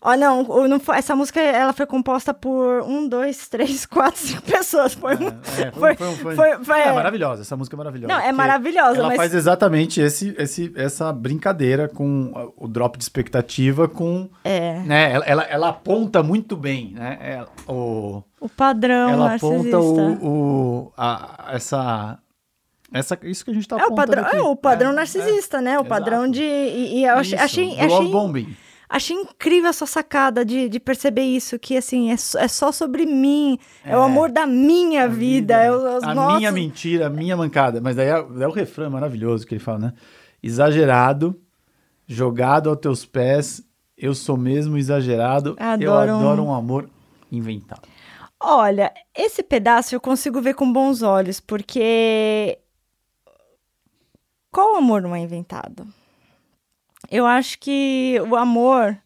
Ó, 0.06 0.18
não, 0.18 0.42
o- 0.44 0.68
não 0.68 0.80
foi- 0.82 0.98
essa 0.98 1.16
música 1.16 1.40
ela 1.40 1.72
foi 1.72 1.86
composta 1.86 2.34
por 2.34 2.82
um, 2.82 3.08
dois, 3.08 3.48
três, 3.48 3.86
quatro, 3.88 4.20
cinco 4.20 4.42
pessoas. 4.42 4.94
Foi, 4.94 5.16
um- 5.16 5.28
É, 5.30 5.72
foi, 5.72 5.96
foi- 5.96 6.16
foi- 6.16 6.36
foi- 6.36 6.64
foi- 6.66 6.80
É 6.82 6.92
maravilhosa, 6.92 7.42
essa 7.44 7.56
música 7.56 7.76
é 7.76 7.78
maravilhosa. 7.78 8.14
Não, 8.14 8.20
é 8.20 8.32
maravilhosa, 8.34 8.98
Ela 9.00 9.08
mas- 9.08 9.18
faz 9.18 9.34
exatamente 9.34 10.02
esse, 10.02 10.36
esse, 10.38 10.74
essa 10.76 11.14
brincadeira 11.14 11.88
com 11.88 12.52
o 12.58 12.68
drop 12.68 12.98
de 12.98 13.04
expectativa 13.04 13.88
com... 13.88 14.30
É. 14.44 14.80
Né, 14.80 15.12
ela, 15.14 15.26
ela, 15.26 15.44
ela 15.44 15.70
aponta 15.70 16.22
muito 16.22 16.58
bem, 16.58 16.92
né? 16.94 17.18
Ela, 17.22 17.48
o, 17.68 18.22
o 18.42 18.50
padrão 18.50 19.10
ela 19.10 19.30
narcisista. 19.30 19.78
aponta 19.78 19.80
o, 19.80 20.28
o, 20.28 20.94
a, 20.98 21.50
essa... 21.54 22.20
Essa, 22.96 23.18
isso 23.24 23.44
que 23.44 23.50
a 23.50 23.54
gente 23.56 23.68
tá 23.68 23.80
É 23.80 23.86
o 23.88 23.96
padrão, 23.96 24.24
aqui. 24.24 24.36
é 24.36 24.42
o 24.42 24.56
padrão 24.56 24.92
É, 24.92 24.94
narcisista, 24.94 25.60
né? 25.60 25.72
O 25.72 25.74
exato. 25.82 25.90
padrão 25.90 26.30
de. 26.30 26.44
E, 26.44 27.00
e 27.00 27.06
eu 27.06 27.16
achei, 27.16 27.40
achei, 27.40 27.80
achei. 27.80 28.12
Achei 28.96 29.16
incrível 29.16 29.70
a 29.70 29.74
sua 29.74 29.88
sacada 29.88 30.46
de, 30.46 30.70
de 30.70 30.80
perceber 30.80 31.24
isso, 31.24 31.58
que 31.60 31.76
assim, 31.76 32.12
é, 32.12 32.18
só- 32.18 32.40
é 32.40 32.48
só 32.48 32.72
sobre 32.72 33.06
mim, 33.06 33.58
é, 33.84 33.98
o 33.98 34.02
amor 34.02 34.32
da 34.32 34.46
minha 34.46 35.08
vida, 35.08 35.56
é 35.56 35.72
o- 35.72 35.98
os 35.98 36.04
a 36.04 36.14
nossos... 36.14 36.38
minha 36.38 36.52
mentira, 36.52 37.08
a 37.08 37.10
minha 37.10 37.36
mancada. 37.36 37.82
Mas 37.82 37.96
daí 37.96 38.08
é, 38.08 38.24
daí 38.24 38.44
é 38.44 38.48
o 38.48 38.52
refrão 38.52 38.90
maravilhoso 38.92 39.46
que 39.48 39.56
ele 39.56 39.64
fala, 39.64 39.80
né? 39.80 39.94
Exagerado, 40.42 41.40
jogado 42.06 42.70
aos 42.70 42.80
teus 42.80 43.06
pés, 43.06 43.64
eu 43.98 44.14
sou 44.14 44.38
mesmo 44.38 44.78
exagerado, 44.78 45.56
eu 45.60 45.66
Adoro 45.66 46.12
um- 46.12 46.20
adoro 46.20 46.44
um 46.44 46.54
amor 46.54 46.90
inventado. 47.32 47.88
Olha, 48.40 48.94
esse 49.18 49.42
pedaço 49.42 49.96
eu 49.96 50.02
consigo 50.02 50.42
ver 50.42 50.54
com 50.54 50.72
bons 50.72 51.02
olhos, 51.02 51.40
porque 51.40 52.60
qual 54.52 54.76
amor 54.76 55.02
não 55.02 55.16
é 55.16 55.20
inventado? 55.20 55.88
Eu 57.14 57.28
acho 57.28 57.60
que 57.60 58.20
o 58.28 58.36
amor, 58.36 58.98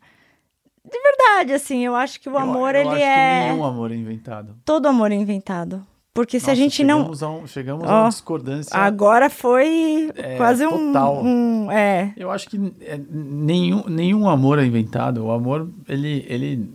de 0.89 0.97
verdade, 0.97 1.51
assim, 1.51 1.85
eu 1.85 1.93
acho 1.93 2.21
que 2.21 2.29
o 2.29 2.33
Eu- 2.33 2.37
amor 2.39 2.73
eu 2.73 2.79
ele 2.81 2.89
acho 2.89 2.97
que 2.97 3.03
é 3.03 3.49
nenhum 3.49 3.65
amor 3.65 3.91
é 3.91 3.95
inventado. 3.95 4.55
todo 4.63 4.85
amor 4.87 5.11
é 5.11 5.15
inventado, 5.15 5.85
porque 6.13 6.39
se 6.39 6.45
a 6.45 6.53
Nossa, 6.53 6.61
gente 6.61 6.83
não 6.85 6.99
chegamos 6.99 7.21
A 7.23 7.29
um, 7.29 7.45
chegamos 7.47 7.83
a 7.89 7.93
Ó, 7.93 8.01
uma 8.03 8.09
discordância. 8.09 8.77
agora 8.77 9.29
foi 9.29 10.09
É, 10.15 10.37
quase 10.37 10.65
um, 10.65 10.87
total. 10.93 11.21
um 11.21 11.69
é 11.69 12.13
Eu 12.15 12.31
acho 12.31 12.47
que 12.49 12.57
é, 12.79 12.97
nenhum, 13.11 13.83
nenhum 13.89 14.29
amor 14.29 14.57
é 14.57 14.63
inventado. 14.65 15.25
O 15.25 15.31
amor, 15.31 15.69
ele, 15.89 16.25
ele, 16.29 16.69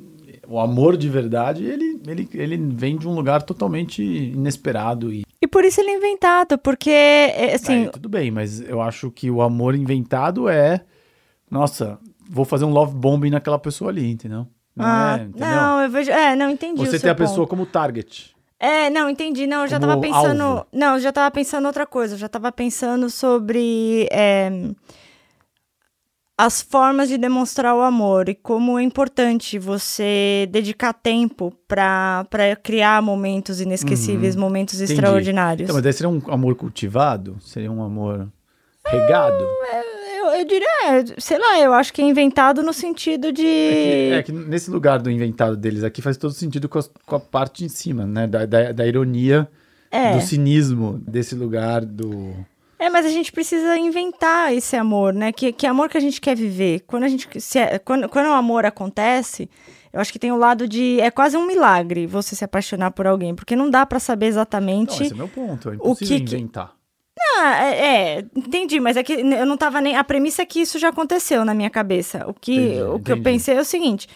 o 0.46 0.58
amor 0.60 0.98
de 0.98 1.08
verdade, 1.08 1.64
ele, 1.64 1.98
ele, 2.06 2.28
ele 2.34 2.56
vem 2.58 2.98
de 2.98 3.08
um 3.08 3.14
lugar 3.14 3.40
totalmente 3.42 4.02
inesperado 4.02 5.10
e 5.10 5.22
E 5.40 5.46
por 5.48 5.64
isso 5.64 5.80
ele 5.80 5.92
é 5.92 5.96
inventado, 5.96 6.58
porque, 6.58 6.90
é, 6.90 7.54
assim, 7.54 7.84
Aí, 7.84 7.88
tudo 7.90 8.08
bem, 8.10 8.30
mas 8.30 8.60
eu 8.60 8.82
acho 8.82 9.10
que 9.10 9.30
o 9.30 9.40
amor 9.40 9.74
inventado 9.74 10.46
é. 10.46 10.84
Nossa, 11.52 11.98
vou 12.30 12.44
fazer 12.46 12.64
um 12.64 12.70
love 12.70 12.94
bombing 12.94 13.30
naquela 13.30 13.58
pessoa 13.58 13.90
ali, 13.90 14.10
entendeu? 14.10 14.46
Não 14.74 14.86
ah, 14.86 15.18
é, 15.20 15.24
entendeu? 15.24 15.46
não, 15.48 15.80
eu 15.82 15.90
vejo, 15.90 16.10
é, 16.10 16.34
não 16.34 16.48
entendi 16.50 16.80
o 16.80 16.84
Você 16.86 16.92
seu 16.92 17.00
tem 17.00 17.10
a 17.10 17.14
ponto. 17.14 17.28
pessoa 17.28 17.46
como 17.46 17.66
target. 17.66 18.34
É, 18.58 18.88
não, 18.88 19.10
entendi, 19.10 19.46
não, 19.46 19.62
eu 19.62 19.68
já 19.68 19.78
Como 19.78 19.90
tava 19.90 20.00
pensando, 20.00 20.42
alvo. 20.42 20.66
não, 20.72 20.94
eu 20.94 21.00
já 21.00 21.12
tava 21.12 21.30
pensando 21.30 21.66
outra 21.66 21.84
coisa, 21.84 22.14
eu 22.14 22.18
já 22.18 22.28
tava 22.28 22.50
pensando 22.50 23.10
sobre 23.10 24.08
é, 24.10 24.50
as 26.38 26.62
formas 26.62 27.08
de 27.08 27.18
demonstrar 27.18 27.74
o 27.76 27.82
amor 27.82 28.28
e 28.28 28.34
como 28.34 28.78
é 28.78 28.82
importante 28.82 29.58
você 29.58 30.48
dedicar 30.50 30.92
tempo 30.94 31.52
pra 31.68 32.24
pra 32.30 32.56
criar 32.56 33.02
momentos 33.02 33.60
inesquecíveis, 33.60 34.34
momentos 34.36 34.78
Uhum. 34.78 34.84
Entendi. 34.84 34.92
extraordinários. 34.94 35.64
Então, 35.64 35.74
mas 35.74 35.82
daí 35.84 35.92
seria 35.92 36.08
um 36.08 36.22
amor 36.32 36.54
cultivado? 36.54 37.36
Seria 37.40 37.70
um 37.70 37.82
amor 37.82 38.28
regado? 38.86 39.44
Eu, 40.26 40.40
eu 40.40 40.44
diria, 40.44 40.68
é, 40.86 41.04
sei 41.18 41.38
lá, 41.38 41.58
eu 41.60 41.72
acho 41.72 41.92
que 41.92 42.00
é 42.02 42.04
inventado 42.04 42.62
no 42.62 42.72
sentido 42.72 43.32
de... 43.32 43.44
É 44.12 44.22
que 44.22 44.32
nesse 44.32 44.70
lugar 44.70 45.00
do 45.00 45.10
inventado 45.10 45.56
deles 45.56 45.82
aqui 45.84 46.00
faz 46.02 46.16
todo 46.16 46.32
sentido 46.32 46.68
com, 46.68 46.78
as- 46.78 46.90
com 47.06 47.16
a 47.16 47.20
parte 47.20 47.64
em 47.64 47.68
cima, 47.68 48.06
né? 48.06 48.26
Da, 48.26 48.46
da, 48.46 48.72
da 48.72 48.86
ironia, 48.86 49.48
É. 49.90 50.14
do 50.16 50.20
cinismo 50.22 51.00
desse 51.06 51.34
lugar 51.34 51.84
do. 51.84 52.34
É, 52.78 52.90
mas 52.90 53.06
a 53.06 53.10
gente 53.10 53.30
precisa 53.30 53.76
inventar 53.78 54.52
esse 54.52 54.74
amor, 54.76 55.12
né? 55.14 55.30
Que, 55.32 55.52
que 55.52 55.66
amor 55.66 55.88
que 55.88 55.96
a 55.96 56.00
gente 56.00 56.20
quer 56.20 56.34
viver. 56.34 56.80
Quando 56.86 57.04
a 57.04 57.08
gente 57.08 57.28
se 57.40 57.58
é- 57.58 57.78
quando, 57.78 58.08
quando 58.08 58.26
o 58.26 58.32
amor 58.32 58.66
acontece, 58.66 59.48
eu 59.92 60.00
acho 60.00 60.12
que 60.12 60.18
tem 60.18 60.32
o 60.32 60.36
lado 60.36 60.66
de 60.66 60.98
é 61.00 61.08
quase 61.10 61.36
um 61.36 61.46
milagre 61.46 62.06
você 62.08 62.34
se 62.34 62.44
apaixonar 62.44 62.90
por 62.90 63.06
alguém, 63.06 63.34
porque 63.36 63.54
não 63.54 63.70
dá 63.70 63.86
pra 63.86 64.00
saber 64.00 64.26
Não, 64.26 64.30
exatamente. 64.30 65.02
esse 65.02 65.12
é 65.12 65.16
meu 65.16 65.28
ponto. 65.28 65.70
É 65.70 65.74
impossível 65.76 66.18
que 66.18 66.24
que- 66.24 66.34
inventar. 66.34 66.72
Ah, 67.38 67.64
é, 67.64 68.18
é, 68.18 68.24
entendi, 68.36 68.78
mas 68.80 68.96
é 68.96 69.02
que 69.02 69.12
eu 69.12 69.46
não 69.46 69.56
tava 69.56 69.80
nem. 69.80 69.96
A 69.96 70.04
premissa 70.04 70.42
é 70.42 70.46
que 70.46 70.60
isso 70.60 70.78
já 70.78 70.88
aconteceu 70.88 71.44
na 71.44 71.54
minha 71.54 71.70
cabeça. 71.70 72.24
O 72.28 72.34
que, 72.34 72.54
Entendi, 72.54 72.82
o 72.82 73.00
que 73.00 73.12
eu 73.12 73.22
pensei 73.22 73.56
é 73.56 73.60
o 73.60 73.64
seguinte: 73.64 74.08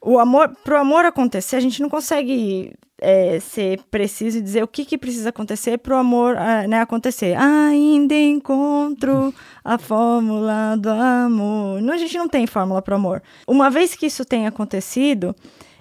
o 0.00 0.18
amor, 0.18 0.54
pro 0.62 0.78
amor 0.78 1.04
acontecer, 1.04 1.56
a 1.56 1.60
gente 1.60 1.80
não 1.80 1.88
consegue 1.88 2.74
é, 3.00 3.38
ser 3.40 3.80
preciso 3.90 4.38
e 4.38 4.40
dizer 4.42 4.62
o 4.62 4.68
que, 4.68 4.84
que 4.84 4.98
precisa 4.98 5.30
acontecer 5.30 5.78
pro 5.78 5.96
amor 5.96 6.36
ah, 6.36 6.66
né, 6.66 6.80
acontecer. 6.80 7.36
Ainda 7.36 8.14
encontro 8.14 9.32
a 9.64 9.78
fórmula 9.78 10.76
do 10.78 10.90
amor. 10.90 11.80
Não, 11.80 11.94
a 11.94 11.98
gente 11.98 12.16
não 12.16 12.28
tem 12.28 12.46
fórmula 12.46 12.82
pro 12.82 12.94
amor. 12.94 13.22
Uma 13.46 13.70
vez 13.70 13.94
que 13.94 14.06
isso 14.06 14.24
tenha 14.24 14.48
acontecido, 14.48 15.34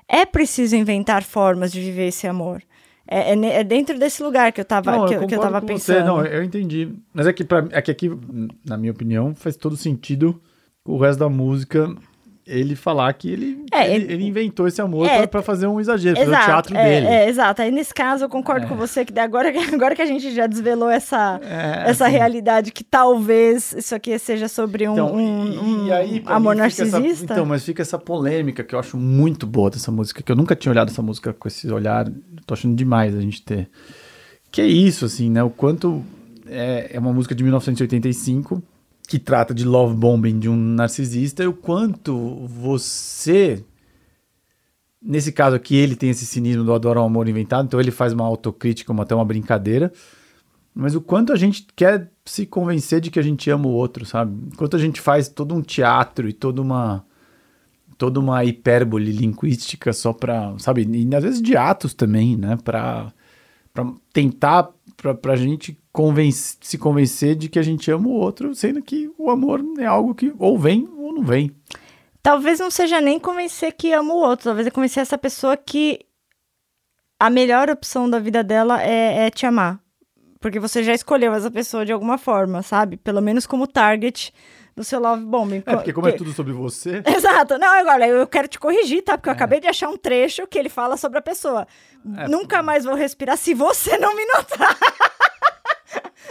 é 0.08 0.25
preciso 0.25 0.75
inventar 0.75 1.24
formas 1.24 1.72
de 1.72 1.80
viver 1.80 2.08
esse 2.08 2.28
amor. 2.28 2.62
É, 3.07 3.33
é 3.33 3.45
é 3.60 3.63
dentro 3.63 4.00
desse 4.00 4.24
lugar 4.24 4.51
que 4.51 4.62
eu 4.62 4.65
tava, 4.65 4.91
Não, 4.91 5.05
que, 5.05 5.13
eu 5.15 5.27
que 5.27 5.36
eu 5.36 5.39
tava 5.39 5.62
pensando. 5.62 5.98
Você. 5.98 6.03
Não, 6.03 6.25
eu 6.25 6.43
entendi. 6.43 6.93
Mas 7.13 7.27
é 7.27 7.33
que, 7.33 7.43
pra, 7.43 7.67
é 7.72 7.81
que 7.81 7.91
aqui, 7.91 8.10
na 8.65 8.77
minha 8.77 8.91
opinião, 8.91 9.36
faz 9.36 9.55
todo 9.55 9.75
sentido 9.75 10.41
o 10.86 10.98
resto 10.98 11.19
da 11.19 11.29
música 11.29 11.93
ele 12.46 12.76
falar 12.76 13.14
que 13.14 13.30
ele, 13.32 13.64
É, 13.72 13.96
ele, 13.96 14.14
ele- 14.14 14.26
inventou 14.26 14.68
esse 14.68 14.82
amor 14.82 15.08
É, 15.08 15.26
pra 15.26 15.42
fazer 15.42 15.66
um 15.68 15.80
exagero, 15.80 16.18
fazer 16.18 16.30
o 16.32 16.46
teatro 16.46 16.76
é, 16.78 16.84
dele. 16.84 17.06
É, 17.08 17.30
exato. 17.30 17.62
Aí 17.62 17.72
nesse 17.72 17.94
caso 17.94 18.26
eu 18.26 18.30
concordo 18.30 18.66
É. 18.66 18.70
com 18.70 18.76
você 18.76 19.06
que 19.06 19.18
agora, 19.18 19.50
agora 19.74 19.96
que 19.96 20.02
a 20.02 20.06
gente 20.06 20.30
já 20.34 20.46
desvelou 20.46 20.90
essa, 20.90 21.40
É, 21.44 21.90
essa 21.90 22.06
assim. 22.08 22.14
realidade 22.18 22.72
que 22.72 22.84
talvez 22.84 23.74
isso 23.74 23.96
aqui 23.96 24.18
seja 24.20 24.48
sobre 24.50 24.88
um, 24.90 24.94
Então, 24.94 25.16
um- 25.16 25.86
um 25.88 25.94
aí, 25.94 26.22
amor 26.26 26.56
fica 26.56 26.66
essa- 26.68 26.86
narcisista. 27.00 27.34
então, 27.34 27.46
mas 27.46 27.64
fica 27.64 27.82
essa 27.82 27.98
polêmica 27.98 28.64
que 28.64 28.76
eu 28.76 28.80
acho 28.80 28.98
muito 28.98 29.48
boa 29.48 29.70
dessa 29.70 29.92
música, 29.92 30.22
que 30.22 30.32
eu 30.32 30.36
nunca 30.36 30.56
tinha 30.56 30.72
olhado 30.72 30.90
essa 30.90 31.02
música 31.02 31.32
com 31.34 31.48
esse 31.48 31.72
olhar, 31.72 32.06
tô 32.46 32.54
achando 32.54 32.76
demais 32.76 33.16
a 33.16 33.22
gente 33.22 33.42
ter. 33.42 33.70
Que 34.52 34.62
é 34.62 34.68
isso, 34.68 35.06
assim, 35.06 35.30
né? 35.30 35.42
O 35.42 35.50
quanto 35.50 36.04
é, 36.48 36.90
é 36.94 37.00
uma 37.00 37.14
música 37.14 37.34
de 37.34 37.42
1985 37.44 38.62
que 39.13 39.20
trata 39.20 39.53
de 39.53 39.63
love 39.63 39.96
bombing 39.96 40.39
de 40.39 40.50
um 40.50 40.55
narcisista 40.55 41.43
e 41.43 41.46
o 41.46 41.53
quanto 41.53 42.48
você 42.48 43.63
nesse 45.00 45.32
caso 45.32 45.55
aqui 45.55 45.75
ele 45.75 45.96
tem 45.96 46.10
esse 46.10 46.25
cinismo 46.25 46.63
do 46.63 46.74
adoro 46.74 47.00
um 47.00 47.05
amor 47.05 47.29
inventado, 47.29 47.67
então 47.67 47.79
ele 47.79 47.91
faz 47.91 48.12
uma 48.12 48.25
autocrítica, 48.25 48.91
uma, 48.91 49.03
até 49.03 49.13
uma 49.13 49.24
brincadeira, 49.24 49.93
mas 50.74 50.96
o 50.96 51.01
quanto 51.01 51.32
a 51.32 51.36
gente 51.36 51.67
quer 51.75 52.12
se 52.25 52.48
convencer 52.48 53.01
de 53.01 53.12
que 53.12 53.20
a 53.20 53.22
gente 53.22 53.48
ama 53.51 53.67
o 53.67 53.72
outro, 53.72 54.03
sabe? 54.03 54.36
Enquanto 54.51 54.75
a 54.75 54.79
gente 54.79 55.00
faz 55.00 55.29
todo 55.29 55.53
um 55.53 55.62
teatro 55.62 56.27
e 56.27 56.34
toda 56.34 56.60
uma 56.60 57.05
toda 57.96 58.20
uma 58.20 58.43
hipérbole 58.43 59.12
linguística 59.12 59.93
só 59.93 60.12
pra, 60.12 60.55
sabe? 60.58 60.88
E 60.91 61.15
às 61.15 61.24
vezes 61.24 61.39
de 61.39 61.55
atos 61.55 61.93
também, 61.93 62.36
né? 62.36 62.58
Pra, 62.63 63.13
pra 63.72 63.93
tentar 64.12 64.72
pra, 64.98 65.13
pra 65.13 65.36
gente 65.36 65.77
convencer, 65.94 66.58
se 66.62 66.78
convencer 66.78 67.36
de 67.36 67.48
que 67.48 67.60
a 67.60 67.64
gente 67.64 67.90
ama 67.92 68.08
o 68.08 68.14
outro, 68.14 68.54
sendo 68.56 68.82
que 68.82 69.10
o 69.18 69.30
amor 69.30 69.64
é 69.78 69.86
algo 69.86 70.14
que 70.16 70.34
ou 70.40 70.58
vem 70.60 70.90
ou 70.98 71.14
não 71.14 71.24
vem. 71.24 71.56
Talvez 72.22 72.60
não 72.60 72.72
seja 72.72 73.00
nem 73.00 73.20
convencer 73.20 73.74
que 73.74 73.94
ama 73.94 74.14
o 74.14 74.18
outro, 74.18 74.46
talvez 74.46 74.66
é 74.68 74.72
convencer 74.72 75.02
essa 75.02 75.18
pessoa 75.18 75.56
que 75.56 76.00
a 77.20 77.30
melhor 77.30 77.70
opção 77.70 78.10
da 78.10 78.18
vida 78.20 78.44
dela 78.44 78.82
é, 78.82 79.28
é 79.28 79.30
te 79.30 79.46
amar. 79.46 79.80
Porque 80.40 80.60
você 80.60 80.84
já 80.84 80.94
escolheu 80.94 81.34
essa 81.34 81.50
pessoa 81.52 81.86
de 81.86 81.94
alguma 81.94 82.18
forma, 82.18 82.62
sabe? 82.62 82.98
Pelo 82.98 83.22
menos 83.22 83.46
como 83.46 83.66
target 83.68 84.34
do 84.76 84.84
seu 84.84 85.00
love 85.00 85.24
bombing. 85.24 85.64
É, 85.66 85.76
porque 85.76 85.94
como 85.94 86.08
é 86.08 86.12
Que- 86.12 86.18
tudo 86.18 86.34
sobre 86.34 86.52
você, 86.52 87.02
Exato. 87.08 87.58
Não, 87.58 87.68
agora 87.80 88.08
eu 88.08 88.28
quero 88.28 88.48
te 88.50 88.60
corrigir, 88.60 89.04
tá? 89.04 89.18
Porque 89.18 89.30
eu 89.30 89.34
acabei 89.34 89.60
de 89.62 89.68
achar 89.68 89.88
um 89.90 89.96
trecho 89.96 90.48
que 90.48 90.58
ele 90.58 90.68
fala 90.70 90.98
sobre 90.98 91.20
a 91.20 91.22
pessoa. 91.22 91.66
É, 92.18 92.28
Nunca 92.28 92.62
mais 92.64 92.84
vou 92.84 92.96
respirar 92.96 93.38
se 93.38 93.54
você 93.54 93.98
não 93.98 94.16
me 94.16 94.26
notar. 94.26 94.78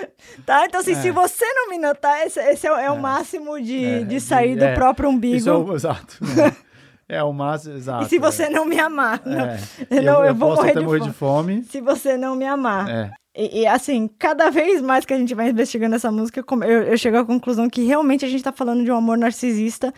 tá? 0.46 0.64
Então, 0.66 0.80
assim, 0.80 0.92
É. 0.92 0.94
se 0.96 1.10
você 1.10 1.44
não 1.54 1.68
me 1.70 1.78
notar, 1.78 2.26
esse, 2.26 2.40
esse 2.40 2.66
é, 2.66 2.72
o- 2.72 2.76
é 2.76 2.90
o 2.90 2.98
máximo 3.00 3.60
de, 3.60 3.84
É, 3.84 4.04
de 4.04 4.20
sair 4.20 4.56
do 4.56 4.64
é. 4.64 4.74
próprio 4.74 5.08
umbigo. 5.08 5.48
é 5.48 5.52
o 5.52 5.74
exato. 5.74 6.18
É 7.08 7.22
o 7.22 7.30
máximo, 7.32 7.74
exato. 7.76 8.04
E 8.06 8.08
se 8.08 8.18
você 8.18 8.44
é. 8.44 8.48
não 8.48 8.64
me 8.64 8.78
amar. 8.78 9.20
Não. 9.26 9.40
É. 9.44 9.58
Eu, 9.90 10.02
Eu, 10.02 10.24
eu 10.24 10.34
vou 10.34 10.54
morrer, 10.54 10.72
de, 10.72 10.80
morrer 10.80 10.98
fome. 11.00 11.10
de 11.10 11.16
fome. 11.18 11.64
Se 11.64 11.80
você 11.82 12.16
não 12.16 12.34
me 12.34 12.46
amar. 12.46 12.88
É. 12.88 13.10
E, 13.36 13.60
e, 13.62 13.66
assim, 13.66 14.08
cada 14.18 14.48
vez 14.50 14.80
mais 14.80 15.04
que 15.04 15.12
a 15.12 15.18
gente 15.18 15.34
vai 15.34 15.50
investigando 15.50 15.94
essa 15.94 16.10
música, 16.10 16.42
eu, 16.64 16.82
eu 16.84 16.96
chego 16.96 17.18
à 17.18 17.24
conclusão 17.24 17.68
que 17.68 17.84
realmente 17.84 18.24
a 18.24 18.28
gente 18.28 18.42
tá 18.42 18.52
falando 18.52 18.82
de 18.82 18.90
um 18.90 18.96
amor 18.96 19.18
narcisista. 19.18 19.92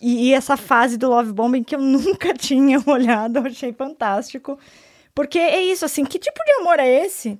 E, 0.00 0.30
e 0.30 0.34
essa 0.34 0.56
fase 0.56 0.96
do 0.96 1.08
love 1.10 1.32
bombing 1.32 1.62
que 1.62 1.76
eu 1.76 1.78
nunca 1.82 2.34
tinha 2.34 2.82
olhado, 2.86 3.36
eu 3.38 3.46
achei 3.46 3.72
fantástico. 3.72 4.58
Porque 5.14 5.38
é 5.38 5.62
isso, 5.62 5.84
assim, 5.84 6.04
que 6.04 6.18
tipo 6.18 6.40
de 6.44 6.52
amor 6.60 6.80
é 6.80 6.88
esse? 7.04 7.38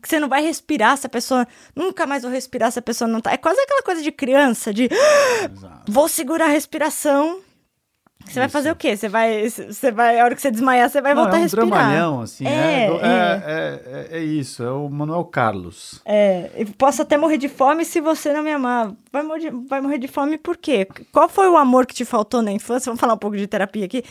Que 0.00 0.08
você 0.08 0.18
não 0.20 0.28
vai 0.28 0.42
respirar 0.42 0.96
se 0.96 1.06
a 1.06 1.10
pessoa. 1.10 1.46
Nunca 1.74 2.06
mais 2.06 2.22
vou 2.22 2.30
respirar 2.30 2.70
se 2.72 2.78
a 2.78 2.82
pessoa 2.82 3.08
não 3.08 3.20
tá. 3.20 3.32
É 3.32 3.36
quase 3.36 3.60
aquela 3.60 3.82
coisa 3.82 4.02
de 4.02 4.10
criança, 4.12 4.72
de 4.72 4.88
Exato. 4.90 5.90
vou 5.92 6.08
segurar 6.08 6.46
a 6.46 6.48
respiração. 6.48 7.40
Você 8.26 8.38
vai 8.38 8.48
fazer 8.48 8.70
o 8.70 8.76
quê? 8.76 8.96
Você 8.96 9.06
vai. 9.06 9.48
Você 9.50 9.92
vai. 9.92 10.18
A 10.18 10.24
hora 10.24 10.34
que 10.34 10.40
você 10.40 10.50
desmaiar, 10.50 10.88
você 10.88 10.98
vai 11.02 11.12
Não, 11.14 11.24
voltar 11.24 11.36
é 11.36 11.40
um 11.40 11.40
a 11.40 11.42
respirar. 11.42 11.66
dramalhão, 11.68 12.20
assim. 12.22 12.46
É, 12.46 12.50
É, 12.50 12.86
é. 12.86 13.42
é, 13.44 14.08
é, 14.16 14.18
é 14.18 14.24
isso, 14.24 14.62
é 14.62 14.70
o 14.70 14.88
Manuel 14.88 15.24
Carlos. 15.26 16.00
É, 16.06 16.50
eu 16.54 16.66
posso 16.78 17.02
até 17.02 17.18
morrer 17.18 17.36
de 17.36 17.50
fome 17.50 17.84
se 17.84 18.00
você 18.00 18.32
não 18.32 18.42
me 18.42 18.50
amar. 18.50 18.92
Vai 19.12 19.22
morrer, 19.22 19.52
vai 19.68 19.80
morrer 19.82 19.98
de 19.98 20.08
fome 20.08 20.38
por 20.38 20.56
quê? 20.56 20.88
Qual 21.12 21.28
foi 21.28 21.50
o 21.50 21.56
amor 21.58 21.84
que 21.84 21.94
te 21.94 22.04
faltou 22.06 22.40
na 22.40 22.50
infância? 22.50 22.86
Vamos 22.86 23.00
falar 23.00 23.12
um 23.12 23.18
pouco 23.18 23.36
de 23.36 23.46
terapia 23.46 23.84
aqui. 23.84 24.02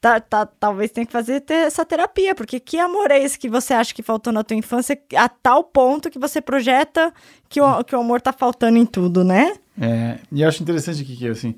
Tá, 0.00 0.18
tá, 0.18 0.46
talvez 0.46 0.90
tenha 0.90 1.04
que 1.04 1.12
fazer 1.12 1.42
ter 1.42 1.66
essa 1.66 1.84
terapia, 1.84 2.34
porque 2.34 2.58
que 2.58 2.78
amor 2.78 3.10
é 3.10 3.22
esse 3.22 3.38
que 3.38 3.50
você 3.50 3.74
acha 3.74 3.94
que 3.94 4.02
faltou 4.02 4.32
na 4.32 4.42
tua 4.42 4.56
infância 4.56 4.98
a 5.14 5.28
tal 5.28 5.62
ponto 5.62 6.08
que 6.08 6.18
você 6.18 6.40
projeta 6.40 7.12
que 7.50 7.60
o, 7.60 7.84
que 7.84 7.94
o 7.94 8.00
amor 8.00 8.18
tá 8.22 8.32
faltando 8.32 8.78
em 8.78 8.86
tudo, 8.86 9.22
né? 9.22 9.56
É, 9.78 10.18
e 10.32 10.40
eu 10.40 10.48
acho 10.48 10.62
interessante 10.62 11.02
aqui 11.02 11.16
que, 11.16 11.28
assim, 11.28 11.54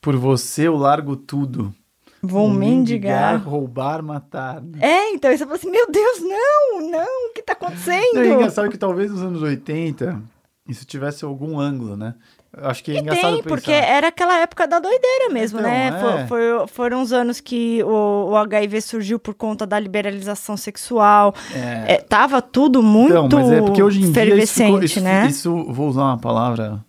por 0.00 0.16
você 0.16 0.66
eu 0.66 0.74
largo 0.74 1.14
tudo. 1.16 1.72
Vou 2.20 2.48
mendigar. 2.48 3.40
roubar, 3.40 4.02
matar. 4.02 4.60
né? 4.60 4.78
É, 4.80 5.10
então 5.12 5.30
aí 5.30 5.38
você 5.38 5.44
fala 5.44 5.56
assim, 5.56 5.70
meu 5.70 5.86
Deus, 5.88 6.20
não, 6.20 6.90
não, 6.90 7.28
o 7.28 7.32
que 7.32 7.42
tá 7.42 7.52
acontecendo? 7.52 8.18
É 8.18 8.28
engraçado 8.28 8.68
que 8.68 8.78
talvez 8.78 9.12
nos 9.12 9.22
anos 9.22 9.42
80 9.42 10.20
isso 10.68 10.84
tivesse 10.84 11.24
algum 11.24 11.58
ângulo, 11.60 11.96
né? 11.96 12.14
Acho 12.58 12.82
que 12.82 12.92
é 12.92 13.00
engraçado 13.00 13.34
Tem, 13.34 13.42
pensar. 13.42 13.48
porque 13.56 13.70
era 13.70 14.08
aquela 14.08 14.38
época 14.38 14.66
da 14.66 14.78
doideira 14.78 15.28
mesmo, 15.30 15.58
Então, 15.58 15.70
né? 15.70 15.88
é. 15.88 15.92
Fo- 16.22 16.28
foi- 16.28 16.66
foram 16.68 17.02
os 17.02 17.12
anos 17.12 17.38
que 17.40 17.82
o, 17.84 18.30
o 18.30 18.36
HIV 18.36 18.80
surgiu 18.80 19.18
por 19.18 19.34
conta 19.34 19.66
da 19.66 19.78
liberalização 19.78 20.56
sexual. 20.56 21.34
É. 21.54 21.94
É, 21.94 21.96
tava 21.98 22.40
tudo 22.40 22.82
muito 22.82 23.14
Então, 23.26 23.40
mas 23.40 23.52
é 23.52 23.60
porque 23.60 23.82
hoje 23.82 24.00
em 24.02 24.10
dia 24.10 24.36
isso, 24.42 24.54
ficou- 24.54 24.82
isso, 24.82 25.00
né? 25.02 25.26
isso, 25.26 25.64
vou 25.72 25.88
usar 25.88 26.02
uma 26.04 26.18
palavra 26.18 26.82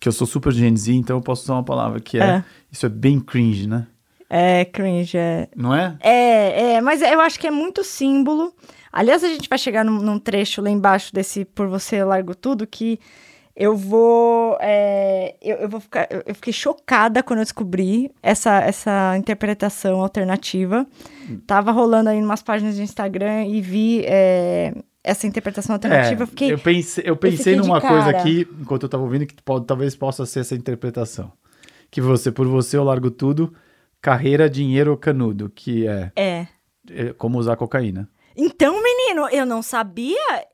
que 0.00 0.08
eu 0.08 0.12
sou 0.12 0.26
super 0.26 0.52
Gen 0.52 0.74
Z, 0.76 0.92
então 0.94 1.16
eu 1.18 1.22
posso 1.22 1.42
usar 1.42 1.54
uma 1.54 1.62
palavra 1.64 2.00
que 2.00 2.18
é, 2.18 2.24
É. 2.24 2.44
isso 2.72 2.86
é 2.86 2.88
bem 2.88 3.20
cringe, 3.20 3.66
né? 3.66 3.86
É, 4.30 4.64
cringe, 4.64 5.16
é. 5.16 5.48
Não 5.54 5.74
é? 5.74 5.94
É, 6.00 6.72
é, 6.74 6.80
mas 6.80 7.00
eu 7.02 7.20
acho 7.20 7.38
que 7.38 7.46
é 7.46 7.50
muito 7.50 7.84
símbolo. 7.84 8.52
Aliás, 8.92 9.22
a 9.22 9.28
gente 9.28 9.48
vai 9.48 9.58
chegar 9.58 9.84
num, 9.84 10.00
num 10.00 10.18
trecho 10.18 10.62
lá 10.62 10.70
embaixo 10.70 11.12
desse 11.14 11.44
Por 11.44 11.68
Você 11.68 11.96
Eu 11.96 12.08
Largo 12.08 12.34
Tudo 12.34 12.66
que 12.66 12.98
eu 13.56 13.74
vou. 13.74 14.58
é, 14.60 15.34
eu, 15.40 15.56
eu 15.56 15.68
vou 15.68 15.80
ficar. 15.80 16.06
Eu, 16.10 16.22
eu 16.26 16.34
fiquei 16.34 16.52
chocada 16.52 17.22
quando 17.22 17.38
eu 17.38 17.44
descobri 17.44 18.10
essa, 18.22 18.58
essa 18.60 19.16
interpretação 19.16 20.00
alternativa. 20.02 20.86
Tava 21.46 21.72
rolando 21.72 22.10
aí 22.10 22.18
em 22.18 22.22
umas 22.24 22.42
páginas 22.42 22.76
de 22.76 22.82
Instagram 22.82 23.46
e 23.46 23.60
vi 23.60 24.02
é, 24.04 24.74
essa 25.02 25.26
interpretação 25.26 25.74
alternativa. 25.74 26.22
eu 26.22 26.26
fiquei. 26.26 26.50
É, 26.50 26.52
eu 26.52 26.58
pensei, 26.58 27.04
eu 27.06 27.16
pensei 27.16 27.54
de 27.54 27.60
numa 27.60 27.80
coisa 27.80 28.10
aqui, 28.10 28.46
enquanto 28.60 28.82
eu 28.82 28.88
tava 28.88 29.02
ouvindo, 29.02 29.26
que 29.26 29.42
pode, 29.42 29.64
talvez 29.66 29.96
possa 29.96 30.26
ser 30.26 30.40
essa 30.40 30.54
interpretação. 30.54 31.32
Que 31.90 32.00
você, 32.00 32.30
por 32.30 32.46
você 32.46 32.76
eu 32.76 32.84
largo 32.84 33.10
tudo, 33.10 33.54
carreira, 34.00 34.50
dinheiro 34.50 34.96
canudo, 34.96 35.48
que 35.54 35.86
é, 35.86 36.12
É. 36.14 36.46
é 36.90 37.12
como 37.14 37.38
usar 37.38 37.56
cocaína. 37.56 38.08
Então, 38.36 38.82
menino, 38.82 39.28
eu 39.30 39.46
não 39.46 39.62
sabia. 39.62 40.44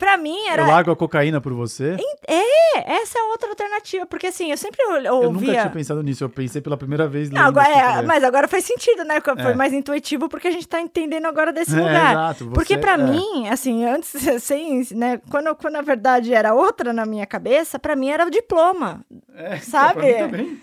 Pra 0.00 0.16
mim 0.16 0.46
era. 0.48 0.62
Eu 0.62 0.68
largo 0.68 0.90
a 0.90 0.96
cocaína 0.96 1.42
por 1.42 1.52
você? 1.52 1.94
É, 2.26 2.92
essa 3.02 3.18
é 3.18 3.22
outra 3.24 3.50
alternativa. 3.50 4.06
Porque 4.06 4.28
assim, 4.28 4.50
eu 4.50 4.56
sempre 4.56 4.82
ou- 4.86 4.96
Eu 4.96 5.12
nunca 5.24 5.26
ouvia. 5.26 5.52
tinha 5.60 5.68
pensado 5.70 6.02
nisso, 6.02 6.24
eu 6.24 6.28
pensei 6.30 6.62
pela 6.62 6.76
primeira 6.76 7.06
vez 7.06 7.28
Não, 7.30 7.42
agora, 7.42 7.68
é, 7.68 8.00
mas 8.02 8.24
agora 8.24 8.48
faz 8.48 8.64
sentido, 8.64 9.04
né? 9.04 9.20
Foi 9.20 9.52
É. 9.52 9.54
mais 9.54 9.74
intuitivo 9.74 10.26
porque 10.26 10.48
a 10.48 10.50
gente 10.50 10.66
tá 10.66 10.80
entendendo 10.80 11.26
agora 11.26 11.52
desse 11.52 11.72
É, 11.78 11.82
lugar. 11.82 12.12
exato, 12.12 12.44
você- 12.46 12.54
porque 12.54 12.78
pra 12.78 12.94
é. 12.94 12.96
mim, 12.96 13.46
assim, 13.48 13.84
antes, 13.84 14.10
sem, 14.42 14.82
né? 14.92 15.20
Quando, 15.30 15.54
quando 15.54 15.76
a 15.76 15.82
verdade 15.82 16.32
era 16.32 16.54
outra 16.54 16.94
na 16.94 17.04
minha 17.04 17.26
cabeça, 17.26 17.78
pra 17.78 17.94
mim 17.94 18.08
era 18.08 18.26
o 18.26 18.30
diploma. 18.30 19.04
É, 19.36 19.58
Sabe? 19.58 20.00
pra 20.00 20.02
mim 20.06 20.30
também. 20.30 20.62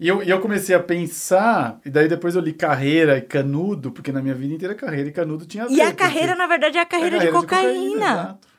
E 0.00 0.08
eu, 0.08 0.22
e 0.22 0.30
eu 0.30 0.40
comecei 0.40 0.74
a 0.74 0.80
pensar, 0.80 1.78
e 1.84 1.90
daí 1.90 2.08
depois 2.08 2.34
eu 2.34 2.40
li 2.40 2.52
carreira 2.54 3.18
e 3.18 3.20
canudo, 3.20 3.92
porque 3.92 4.10
na 4.10 4.22
minha 4.22 4.34
vida 4.34 4.54
inteira 4.54 4.74
carreira 4.74 5.08
e 5.08 5.12
canudo 5.12 5.44
tinha 5.46 5.64
a 5.64 5.66
ver. 5.68 5.74
E 5.74 5.82
a 5.82 5.92
carreira, 5.92 6.34
na 6.34 6.46
verdade, 6.46 6.78
é 6.78 6.80
a 6.80 6.86
carreira, 6.86 7.16
É 7.16 7.20
a 7.20 7.24
de 7.26 7.30
cocaína. 7.30 8.06
exato. 8.12 8.53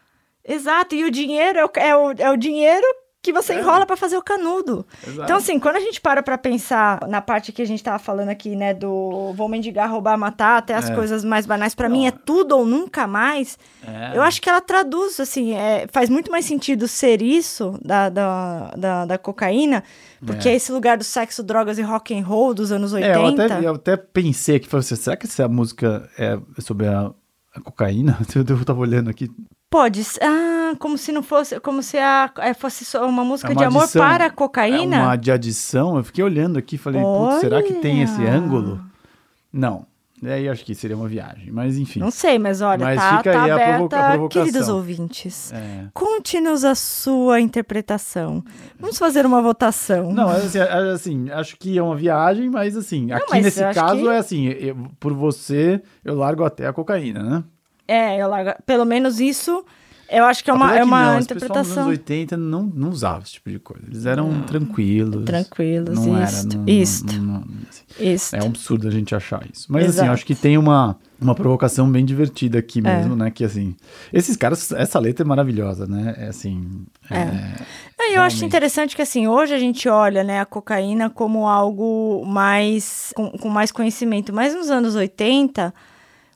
Exato. 0.48 0.96
E 0.96 1.04
o 1.04 1.12
dinheiro 1.12 1.60
é 1.60 1.66
o, 1.66 1.70
é 1.76 1.96
o, 1.96 2.12
é 2.20 2.32
o 2.32 2.38
dinheiro 2.38 2.86
que 3.24 3.34
você 3.34 3.54
É. 3.54 3.60
enrola 3.60 3.88
pra 3.88 3.98
fazer 3.98 4.16
o 4.18 4.22
canudo. 4.22 4.86
Exato. 5.02 5.24
Então, 5.24 5.38
assim, 5.38 5.58
quando 5.60 5.78
a 5.78 5.80
gente 5.80 6.00
para 6.00 6.22
pra 6.22 6.38
pensar 6.38 7.00
na 7.08 7.20
parte 7.24 7.52
que 7.52 7.60
a 7.60 7.66
gente 7.66 7.84
tava 7.84 7.98
falando 7.98 8.30
aqui, 8.30 8.56
né, 8.56 8.72
do 8.72 9.34
vou 9.34 9.50
mendigar, 9.50 9.90
roubar, 9.90 10.16
matar, 10.16 10.60
até 10.60 10.76
as 10.76 10.92
É. 10.92 10.94
coisas 10.94 11.24
mais 11.24 11.48
banais, 11.48 11.74
pra 11.74 11.90
Não. 11.90 11.98
mim 11.98 12.06
é 12.06 12.12
tudo 12.12 12.56
ou 12.56 12.68
nunca 12.68 13.08
mais, 13.08 13.58
É. 13.84 14.16
eu 14.16 14.22
acho 14.22 14.40
que 14.40 14.48
ela 14.48 14.62
traduz, 14.62 15.20
assim, 15.20 15.56
é, 15.56 15.88
faz 15.92 16.08
muito 16.08 16.30
mais 16.32 16.46
sentido 16.46 16.88
ser 16.88 17.20
isso 17.24 17.80
da, 17.84 18.10
da, 18.10 18.72
da, 18.78 19.06
da 19.06 19.18
cocaína, 19.18 19.84
porque 20.24 20.48
É. 20.48 20.52
é 20.52 20.56
esse 20.56 20.72
lugar 20.72 20.96
do 20.96 21.04
sexo, 21.04 21.42
drogas 21.42 21.80
e 21.80 21.82
rock 21.82 22.16
and 22.16 22.24
roll 22.24 22.54
dos 22.54 22.72
anos 22.72 22.94
80. 22.94 23.12
É, 23.12 23.18
eu 23.18 23.26
até, 23.56 23.68
eu 23.70 23.74
até 23.74 23.98
pensei 23.98 24.60
que, 24.60 24.68
falei 24.68 24.82
assim, 24.82 24.96
será 24.96 25.18
que 25.18 25.26
essa 25.26 25.48
música 25.48 26.08
é 26.16 26.38
sobre 26.62 26.86
a, 26.86 27.12
a 27.56 27.60
cocaína? 27.60 28.20
Eu 28.36 28.64
tava 28.64 28.82
olhando 28.82 29.10
aqui. 29.10 29.32
Pode. 29.76 30.02
Ah, 30.22 30.74
como 30.80 30.98
se 30.98 31.12
não 31.12 31.22
fosse. 31.22 31.60
Como 31.60 31.84
se 31.84 31.98
a, 31.98 32.32
é, 32.38 32.54
fosse 32.54 32.86
só 32.86 33.06
uma 33.06 33.26
música 33.26 33.50
É 33.50 33.52
uma 33.52 33.58
de 33.60 33.64
amor 33.66 33.84
adição. 33.84 34.02
para 34.02 34.24
a 34.24 34.28
É 34.28 34.30
cocaína. 34.30 35.04
uma 35.04 35.16
de 35.18 35.30
adição. 35.34 35.98
Eu 35.98 36.04
fiquei 36.06 36.24
olhando 36.24 36.58
aqui 36.58 36.78
falei, 36.78 37.02
putz, 37.02 37.42
será 37.42 37.62
que 37.62 37.74
tem 37.74 38.02
esse 38.02 38.26
ângulo? 38.26 38.80
Não. 39.52 39.86
Aí 40.24 40.46
eu 40.46 40.54
acho 40.54 40.64
que 40.64 40.74
seria 40.74 40.96
uma 40.96 41.10
viagem, 41.10 41.52
mas 41.52 41.78
enfim. 41.78 42.00
Não 42.00 42.10
sei, 42.10 42.40
mas 42.40 42.62
olha, 42.62 42.86
Mas 42.86 42.98
tá, 42.98 43.18
fica 43.18 43.34
tá 43.34 43.44
aí 43.44 43.52
a 43.52 43.54
aberta. 43.56 43.74
provoca- 43.74 44.00
a 44.00 44.10
provocação. 44.12 44.46
Queridos 44.46 44.70
ouvintes, 44.70 45.52
É. 45.54 45.86
conte-nos 45.94 46.64
a 46.64 46.74
sua 46.74 47.42
interpretação. 47.42 48.42
Vamos 48.80 48.98
fazer 48.98 49.26
uma 49.26 49.42
votação. 49.42 50.14
Não, 50.14 50.32
é 50.32 50.38
assim, 50.38 50.58
é 50.58 50.92
assim, 50.94 51.30
acho 51.32 51.58
que 51.58 51.78
é 51.78 51.84
uma 51.84 51.98
viagem, 51.98 52.50
mas 52.50 52.78
assim, 52.78 53.12
aqui 53.12 53.26
mas 53.30 53.44
nesse 53.44 53.60
caso 53.74 54.02
que- 54.04 54.08
é 54.08 54.18
assim, 54.18 54.46
eu- 54.48 54.88
por 55.02 55.14
você 55.14 55.82
eu 56.04 56.16
largo 56.16 56.46
até 56.46 56.66
a 56.66 56.72
cocaína, 56.74 57.22
né? 57.22 57.44
É, 57.88 58.22
eu 58.22 58.28
largo- 58.28 58.62
pelo 58.66 58.86
menos 58.86 59.20
isso, 59.20 59.64
eu 60.10 60.24
acho 60.26 60.44
que 60.44 60.50
é 60.50 60.54
uma, 60.54 60.66
Apesar 60.68 60.82
é 60.82 60.84
uma 60.84 61.14
não, 61.14 61.20
interpretação. 61.20 61.84
anos 61.84 61.88
80 61.98 62.38
não, 62.38 62.64
não 62.64 62.90
usava 62.90 63.24
esse 63.24 63.34
tipo 63.34 63.50
de 63.50 63.60
coisa. 63.60 63.84
Eles 63.88 64.06
eram 64.06 64.42
tranquilos. 64.44 65.26
Tranquilos, 65.26 65.96
não 66.00 66.24
isto, 66.24 66.48
era, 66.48 66.58
não, 66.58 66.64
isto. 66.68 67.14
não- 67.14 67.24
não- 67.24 67.44
assim, 67.70 67.84
Isso. 68.14 68.36
é 68.36 68.44
um 68.44 68.48
absurdo 68.48 68.88
a 68.88 68.92
gente 68.92 69.14
achar 69.16 69.44
isso. 69.52 69.66
Mas 69.70 69.84
assim, 69.86 69.94
Exato. 69.96 70.08
eu 70.10 70.14
acho 70.14 70.26
que 70.26 70.36
tem 70.36 70.58
uma, 70.58 70.98
uma 71.20 71.34
provocação 71.36 71.92
bem 71.92 72.06
divertida 72.06 72.60
aqui 72.60 72.80
É. 72.80 72.82
mesmo, 72.82 73.16
né? 73.16 73.32
Que 73.32 73.44
assim, 73.44 73.76
esses 74.14 74.36
caras, 74.36 74.72
essa 74.72 75.00
letra 75.00 75.26
é 75.26 75.28
maravilhosa, 75.28 75.86
né? 75.88 76.14
É 76.18 76.28
assim. 76.28 76.86
É. 77.10 77.18
é- 77.18 77.26
Não, 77.98 78.06
eu 78.08 78.22
acho 78.22 78.36
Realmente. 78.38 78.46
interessante 78.46 78.96
que 78.96 79.02
assim, 79.02 79.28
hoje 79.28 79.54
a 79.54 79.60
gente 79.60 79.88
olha, 79.90 80.24
né, 80.24 80.40
a 80.40 80.46
cocaína 80.46 81.10
como 81.10 81.48
algo 81.48 82.24
mais 82.28 83.12
com, 83.16 83.30
com 83.32 83.50
mais 83.50 83.72
conhecimento, 83.72 84.32
mas 84.34 84.54
nos 84.54 84.70
anos 84.70 84.94
80, 84.96 85.74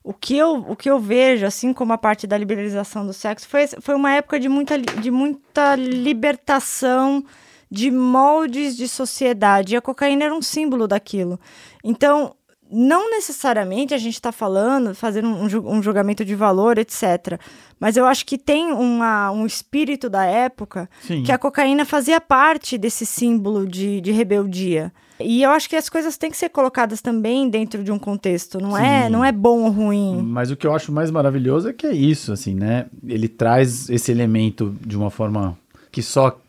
o 0.10 0.14
que 0.14 0.36
eu, 0.36 0.56
o 0.68 0.76
que 0.76 0.90
eu 0.90 1.00
vejo, 1.00 1.46
assim 1.46 1.72
como 1.72 1.94
a 1.94 1.98
parte 1.98 2.26
da 2.26 2.36
liberalização 2.36 3.06
do 3.06 3.14
sexo, 3.14 3.48
foi, 3.48 3.68
foi 3.68 3.94
uma 3.94 4.12
época 4.12 4.40
de 4.40 4.50
muita, 4.50 4.76
de 4.76 5.12
muita 5.12 5.76
libertação 5.76 7.24
de 7.70 7.92
moldes 7.92 8.76
de 8.76 8.88
sociedade. 8.88 9.76
E 9.76 9.78
a 9.78 9.82
cocaína 9.82 10.26
era 10.26 10.34
um 10.34 10.42
símbolo 10.42 10.88
daquilo. 10.88 11.40
Então, 11.84 12.36
não 12.72 13.12
necessariamente 13.12 13.94
a 13.94 14.00
gente 14.00 14.16
está 14.16 14.32
falando, 14.32 14.96
fazendo 14.96 15.28
um, 15.28 15.46
um 15.78 15.84
julgamento 15.84 16.26
de 16.26 16.34
valor, 16.34 16.80
etc. 16.80 17.40
Mas 17.80 17.96
eu 17.96 18.08
acho 18.08 18.26
que 18.26 18.40
tem 18.40 18.72
uma, 18.72 19.30
um 19.30 19.46
espírito 19.46 20.10
da 20.10 20.26
época 20.26 20.90
Sim. 21.02 21.22
que 21.22 21.32
a 21.32 21.38
cocaína 21.38 21.86
fazia 21.86 22.20
parte 22.20 22.80
desse 22.80 23.06
símbolo 23.06 23.68
de, 23.68 24.02
de 24.02 24.12
rebeldia. 24.12 24.92
E 25.20 25.44
eu 25.44 25.50
acho 25.52 25.70
que 25.70 25.76
as 25.76 25.90
coisas 25.90 26.18
têm 26.18 26.32
que 26.32 26.38
ser 26.38 26.50
colocadas 26.50 27.02
também 27.02 27.50
dentro 27.50 27.84
de 27.84 27.92
um 27.92 28.00
contexto. 28.00 28.60
Não, 28.60 28.78
é, 28.78 29.04
Sim. 29.06 29.10
não 29.10 29.24
é 29.26 29.32
bom 29.32 29.64
ou 29.64 29.70
ruim. 29.72 30.22
Mas 30.24 30.50
o 30.52 30.56
que 30.56 30.66
eu 30.66 30.74
acho 30.74 30.92
mais 30.92 31.12
maravilhoso 31.12 31.68
é 31.70 31.74
que 31.74 31.86
é 31.86 31.92
isso, 31.94 32.32
assim, 32.32 32.54
né? 32.56 32.86
Ele 33.06 33.28
traz 33.28 33.90
esse 33.90 34.12
elemento 34.12 34.76
de 34.86 34.96
uma 34.98 35.10
forma 35.10 35.58
que 35.92 36.02
só 36.02 36.40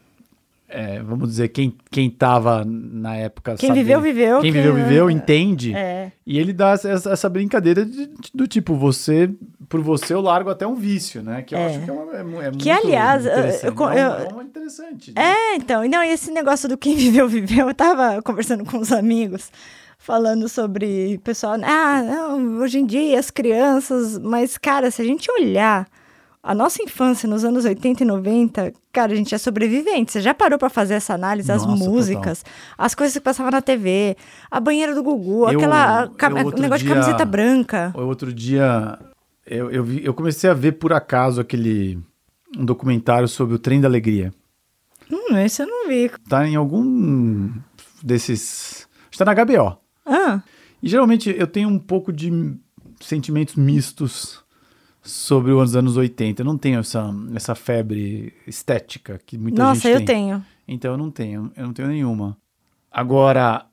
é, 0.73 1.03
vamos 1.03 1.29
dizer, 1.31 1.49
quem, 1.49 1.75
quem 1.91 2.09
tava 2.09 2.65
na 2.65 3.17
época. 3.17 3.57
Quem 3.57 3.71
sabe- 3.71 3.81
viveu, 3.81 4.01
viveu. 4.01 4.41
Quem 4.41 4.53
viveu, 4.53 4.75
viveu, 4.77 5.11
entende. 5.11 5.75
É. 5.75 6.13
E 6.25 6.39
ele 6.39 6.53
dá 6.53 6.71
essa, 6.71 7.11
essa 7.11 7.29
brincadeira 7.29 7.85
de- 7.85 8.07
de- 8.07 8.31
do 8.33 8.47
tipo, 8.47 8.77
você, 8.77 9.29
por 9.71 9.81
você 9.81 10.13
eu 10.13 10.21
largo 10.21 10.51
até 10.51 10.67
um 10.67 10.75
vício, 10.75 11.23
né? 11.23 11.41
Que 11.43 11.55
eu 11.55 11.59
É. 11.59 11.67
acho 11.67 11.81
que 11.85 11.89
é, 11.89 11.93
uma, 11.93 12.13
é, 12.15 12.21
é 12.21 12.23
muito 12.25 12.59
Que, 12.59 12.69
aliás, 12.71 13.25
interessante. 13.25 13.65
eu- 13.67 13.83
eu- 13.85 13.89
é 14.15 14.29
uma 14.33 14.43
interessante. 14.43 15.13
né? 15.17 15.23
É, 15.23 15.55
então, 15.57 15.83
e 15.85 15.89
não, 15.89 16.05
e 16.05 16.09
esse 16.11 16.31
negócio 16.31 16.69
do 16.69 16.77
quem 16.77 16.95
viveu, 17.25 17.27
viveu, 17.29 17.69
eu 17.69 17.75
tava 17.75 18.21
conversando 18.21 18.65
com 18.67 18.77
uns 18.79 18.91
amigos, 18.93 19.51
falando 19.97 20.49
sobre 20.49 21.19
pessoal, 21.25 21.55
ah, 21.63 22.03
não, 22.03 22.59
hoje 22.59 22.81
em 22.81 22.85
dia 22.85 23.19
as 23.19 23.31
crianças, 23.31 24.19
mas, 24.19 24.59
cara, 24.59 24.91
se 24.91 25.01
a 25.01 25.05
gente 25.05 25.31
olhar 25.31 25.87
a 26.43 26.55
nossa 26.55 26.83
infância 26.83 27.29
nos 27.29 27.45
anos 27.45 27.67
80 27.67 28.03
e 28.03 28.07
90, 28.07 28.73
cara, 28.91 29.13
a 29.13 29.15
gente 29.15 29.35
é 29.35 29.39
sobrevivente. 29.39 30.11
Você 30.11 30.23
já 30.23 30.33
parou 30.33 30.59
pra 30.59 30.71
fazer 30.71 30.95
essa 30.95 31.13
análise? 31.13 31.53
As 31.53 31.67
Nossa, 31.67 31.85
músicas, 31.85 32.43
as 32.79 32.95
coisas 32.95 33.13
que 33.15 33.21
passavam 33.21 33.53
na 33.53 33.61
TV, 33.61 34.17
a 34.51 34.59
banheira 34.59 34.95
do 34.95 35.03
Gugu, 35.03 35.43
Eu- 35.43 35.59
aquela 35.59 36.05
eu 36.41 36.45
outro 36.47 36.63
negócio 36.63 36.79
de 36.83 36.87
dia- 36.87 36.95
camiseta 36.95 37.25
branca. 37.27 37.93
O 37.95 38.01
Outro 38.07 38.33
dia, 38.33 38.99
eu, 39.51 39.71
eu, 39.71 39.85
vi- 39.85 40.05
eu 40.05 40.15
comecei 40.15 40.49
a 40.49 40.55
ver 40.55 40.73
por 40.73 40.93
acaso 40.93 41.41
aquele 41.41 41.99
um 42.57 42.65
documentário 42.65 43.29
sobre 43.29 43.55
o 43.55 43.59
Trem 43.59 43.81
da 43.81 43.89
Alegria. 43.89 44.33
Hum, 45.11 45.37
esse 45.39 45.63
eu 45.63 45.67
não 45.67 45.89
vi. 45.89 46.11
Tá 46.29 46.47
em 46.49 46.57
algum 46.57 47.51
desses... 48.03 48.89
Está 49.11 49.25
na 49.25 49.35
HBO. 49.35 49.77
Ah, 50.07 50.43
E 50.83 50.89
geralmente 50.89 51.35
eu 51.37 51.47
tenho 51.47 51.69
um 51.69 51.79
pouco 51.79 52.13
de 52.13 52.31
sentimentos 53.01 53.55
mistos 53.57 54.43
sobre 55.03 55.53
os 55.53 55.75
anos 55.77 55.97
80. 55.97 56.43
Eu 56.43 56.47
não 56.47 56.57
tenho 56.59 56.79
essa, 56.81 57.11
essa 57.35 57.55
febre 57.55 58.33
estética 58.47 59.21
que 59.25 59.37
muita 59.39 59.63
nossa, 59.63 59.81
gente 59.83 59.93
eu 59.93 59.97
tem. 59.99 60.07
tenho. 60.07 60.45
Então 60.67 60.93
eu 60.93 60.97
não 60.99 61.11
tenho, 61.11 61.51
eu 61.57 61.67
não 61.67 61.73
tenho 61.73 61.89
nenhuma. 61.89 62.37
Agora, 62.91 63.67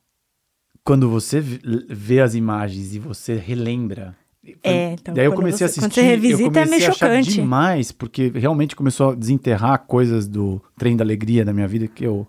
quando 0.83 1.09
você 1.09 1.39
vê 1.39 2.19
as 2.21 2.33
imagens 2.35 2.93
e 2.95 2.99
você 2.99 3.35
relembra. 3.35 4.15
É, 4.63 4.93
então, 4.93 5.13
daí 5.13 5.25
eu 5.25 5.33
comecei 5.33 5.65
a 5.65 5.69
você- 5.69 5.79
assistir. 5.79 5.81
quando 5.81 5.93
você 5.93 6.01
revisita, 6.01 6.41
eu 6.43 6.47
é 6.47 6.65
comecei 6.65 6.77
meio 6.77 6.87
a 6.87 6.91
achar 6.91 7.07
chocante. 7.09 7.33
demais, 7.33 7.91
porque 7.91 8.31
realmente 8.33 8.75
começou 8.75 9.11
a 9.11 9.15
desenterrar 9.15 9.79
coisas 9.85 10.27
do 10.27 10.61
trem 10.77 10.95
da 10.95 11.03
alegria 11.03 11.43
da 11.45 11.53
minha 11.53 11.67
vida 11.67 11.87
que 11.87 12.03
eu. 12.05 12.27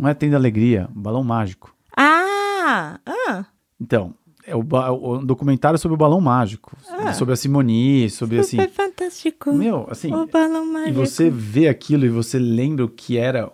Não 0.00 0.08
é 0.08 0.14
trem 0.14 0.30
da 0.30 0.36
alegria, 0.36 0.88
balão 0.94 1.22
mágico. 1.24 1.74
Ah, 1.96 2.98
ah. 3.06 3.44
Então, 3.80 4.14
é 4.46 4.54
o, 4.56 4.60
o 4.60 5.18
documentário 5.24 5.78
sobre 5.78 5.94
o 5.94 5.98
balão 5.98 6.20
mágico. 6.20 6.76
Ah. 6.90 7.12
Sobre 7.12 7.34
a 7.34 7.36
Simone, 7.36 8.08
sobre 8.10 8.38
assim. 8.38 8.56
Super 8.56 8.70
fantástico. 8.70 9.52
Meu, 9.52 9.86
assim. 9.90 10.12
o 10.12 10.26
balão 10.26 10.64
E 10.64 10.72
mágico. 10.72 11.06
você 11.06 11.28
vê 11.30 11.68
aquilo 11.68 12.04
e 12.06 12.08
você 12.08 12.38
lembra 12.38 12.84
o 12.84 12.88
que 12.88 13.16
era 13.18 13.50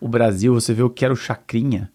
o 0.00 0.08
Brasil, 0.08 0.54
você 0.54 0.72
vê 0.72 0.82
o 0.82 0.90
que 0.90 1.04
era 1.04 1.12
o 1.12 1.16
Chacrinha. 1.16 1.90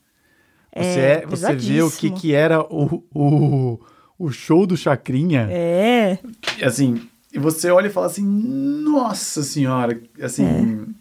Você, 0.75 0.99
É, 0.99 1.11
é, 1.23 1.25
você 1.25 1.53
vê 1.55 1.81
o 1.83 1.91
que, 1.91 2.09
que 2.09 2.33
era 2.33 2.59
o, 2.61 3.03
o, 3.13 3.79
o 4.23 4.31
show 4.31 4.65
do 4.65 4.77
Chacrinha. 4.77 5.47
É, 5.51 6.17
E, 6.57 6.63
Assim, 6.63 7.07
e 7.33 7.39
você 7.39 7.69
olha 7.69 7.87
e 7.87 7.89
fala 7.89 8.05
assim, 8.07 8.23
nossa 8.23 9.43
senhora, 9.43 9.99
assim, 10.21 10.93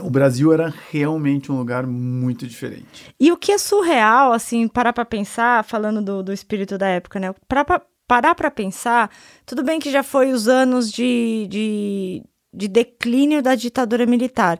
o 0.00 0.10
Brasil 0.10 0.52
era 0.52 0.72
realmente 0.90 1.52
um 1.52 1.58
lugar 1.58 1.86
muito 1.86 2.46
diferente. 2.46 3.14
e 3.20 3.30
o 3.30 3.36
que 3.36 3.52
é 3.52 3.58
surreal, 3.58 4.32
assim, 4.32 4.66
parar 4.66 4.92
pra 4.92 5.04
pensar, 5.04 5.62
falando 5.64 6.02
do, 6.02 6.22
do 6.22 6.32
espírito 6.32 6.76
da 6.76 6.88
época, 6.88 7.20
né? 7.20 7.32
Parar 7.46 7.64
pra, 7.64 7.82
parar 8.08 8.34
pra 8.34 8.50
pensar, 8.50 9.10
tudo 9.46 9.62
bem 9.62 9.78
que 9.78 9.90
já 9.90 10.02
foi 10.02 10.32
os 10.32 10.48
anos 10.48 10.90
de, 10.90 11.46
de, 11.48 12.22
de 12.52 12.66
declínio 12.68 13.42
da 13.42 13.54
ditadura 13.54 14.06
militar, 14.06 14.58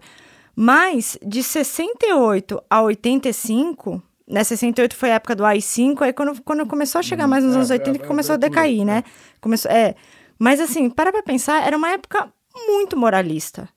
mas 0.55 1.19
de 1.27 1.43
68 1.43 2.63
a 2.71 2.83
85, 2.83 4.03
né? 4.27 4.43
68 4.43 4.97
foi 4.97 5.11
a 5.11 5.15
época 5.15 5.35
do 5.35 5.45
AI-5, 5.45 6.03
aí 6.03 6.13
quando, 6.13 6.43
quando 6.43 6.67
começou 6.67 6.99
a 6.99 7.03
chegar 7.03 7.27
mais 7.27 7.45
nos 7.45 7.55
é, 7.55 7.57
anos 7.57 7.71
é, 7.71 7.75
80 7.75 7.99
que 7.99 8.07
começou 8.07 8.35
a 8.35 8.37
decair, 8.37 8.85
né? 8.85 9.05
Começou, 9.41 9.71
é, 9.71 9.95
mas 10.39 10.61
assim, 10.61 10.89
parar 10.91 11.13
pra 11.13 11.23
pensar, 11.23 11.67
era 11.67 11.77
uma 11.77 11.91
época 11.91 12.33
muito 12.67 12.97
moralista. 12.97 13.69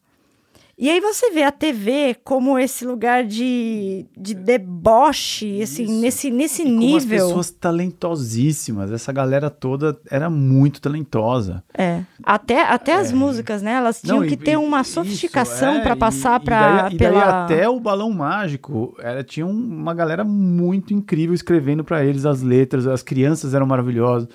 E 0.80 0.92
aí 0.92 1.00
você 1.02 1.32
vê 1.32 1.42
a 1.42 1.52
TV 1.52 2.16
como 2.24 2.60
esse 2.60 2.86
lugar 2.86 3.24
de, 3.26 4.06
de 4.16 4.36
deboche, 4.36 5.60
assim, 5.64 5.86
Isso. 5.86 5.92
nesse, 6.02 6.30
nesse 6.30 6.62
E 6.62 6.66
como 6.66 6.96
as 6.96 7.04
nível. 7.04 7.28
pessoas 7.28 7.50
talentosíssimas, 7.50 8.92
essa 8.92 9.12
galera 9.12 9.50
toda 9.50 10.00
era 10.10 10.30
muito 10.30 10.80
talentosa. 10.80 11.64
É. 11.76 12.04
Até, 12.24 12.62
até 12.62 12.94
as 12.94 13.12
músicas, 13.12 13.64
né? 13.64 13.74
Elas 13.74 14.02
tinham 14.02 14.18
É. 14.18 14.20
Não, 14.20 14.28
que 14.28 14.36
e- 14.36 14.38
ter 14.38 14.56
uma 14.58 14.84
sofisticação 14.84 15.76
é, 15.78 15.82
pra 15.82 15.94
e- 15.96 15.98
passar 15.98 16.40
daí 16.40 16.96
pela... 16.98 17.46
até 17.46 17.68
o 17.68 17.80
Balão 17.80 18.12
Mágico, 18.12 18.96
era, 19.00 19.24
tinha 19.24 19.48
um- 19.48 19.50
uma 19.52 19.96
galera 19.96 20.24
muito 20.24 20.94
incrível 20.94 21.34
escrevendo 21.34 21.84
pra 21.84 22.06
eles 22.06 22.24
as 22.24 22.44
letras, 22.44 22.86
as 22.86 23.02
crianças 23.02 23.56
eram 23.56 23.66
maravilhosas. 23.66 24.30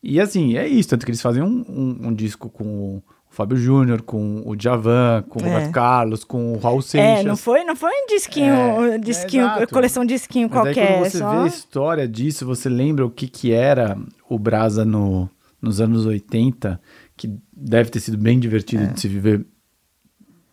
E 0.00 0.20
assim, 0.20 0.56
é 0.56 0.68
isso, 0.68 0.90
tanto 0.90 1.04
que 1.04 1.10
eles 1.10 1.22
fazem 1.22 1.42
um, 1.42 1.64
um- 1.68 2.08
um 2.08 2.14
disco 2.14 2.48
com 2.48 3.02
Fábio 3.34 3.56
Júnior, 3.56 4.02
com 4.02 4.42
o 4.46 4.54
Djavan, 4.56 5.22
com 5.28 5.40
o 5.40 5.46
É. 5.46 5.52
Roberto 5.52 5.72
Carlos, 5.72 6.24
com 6.24 6.52
o 6.54 6.58
Raul 6.58 6.78
É, 6.78 6.82
Seixas. 6.82 7.24
não 7.24 7.36
foi, 7.36 7.64
não 7.64 7.74
foi 7.76 7.90
um 7.90 8.06
disquinho, 8.06 8.54
É, 8.54 8.98
disquinho 8.98 9.44
é 9.46 9.66
coleção 9.66 10.04
disquinho 10.04 10.48
Mas 10.48 10.66
aí 10.66 10.74
qualquer. 10.74 10.98
quando 10.98 11.10
você 11.10 11.18
só... 11.18 11.30
vê 11.30 11.36
a 11.38 11.46
história 11.46 12.08
disso, 12.08 12.46
você 12.46 12.68
lembra 12.68 13.04
o 13.04 13.10
que, 13.10 13.26
que 13.28 13.52
era 13.52 13.98
o 14.28 14.38
Brasa 14.38 14.84
no, 14.84 15.28
nos 15.60 15.80
anos 15.80 16.06
80, 16.06 16.80
que 17.16 17.30
deve 17.52 17.90
ter 17.90 18.00
sido 18.00 18.16
bem 18.16 18.38
divertido 18.38 18.86
de 18.86 19.00
se 19.00 19.08
viver. 19.08 19.44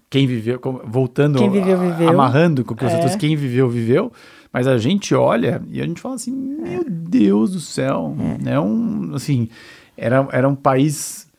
Quem 0.09 0.27
viveu, 0.27 0.59
voltando, 0.85 1.37
É. 1.37 1.41
Quem 1.41 1.49
viveu, 1.49 1.79
viveu. 1.79 2.09
amarrando 2.09 2.65
com 2.65 2.73
o 2.73 2.77
que 2.77 2.83
você 2.83 2.95
É. 2.95 2.99
trouxe, 2.99 3.17
quem 3.17 3.35
viveu, 3.35 3.69
viveu. 3.69 4.11
Mas 4.51 4.67
a 4.67 4.77
gente 4.77 5.15
olha 5.15 5.61
e 5.69 5.79
a 5.81 5.85
gente 5.85 6.01
fala 6.01 6.15
assim, 6.15 6.31
meu 6.31 6.83
Deus 6.89 7.53
do 7.53 7.59
céu, 7.61 8.13
é 8.45 8.59
um, 8.59 9.11
assim, 9.15 9.47
era, 9.95 10.27
era 10.33 10.49
um 10.49 10.55
país 10.55 11.30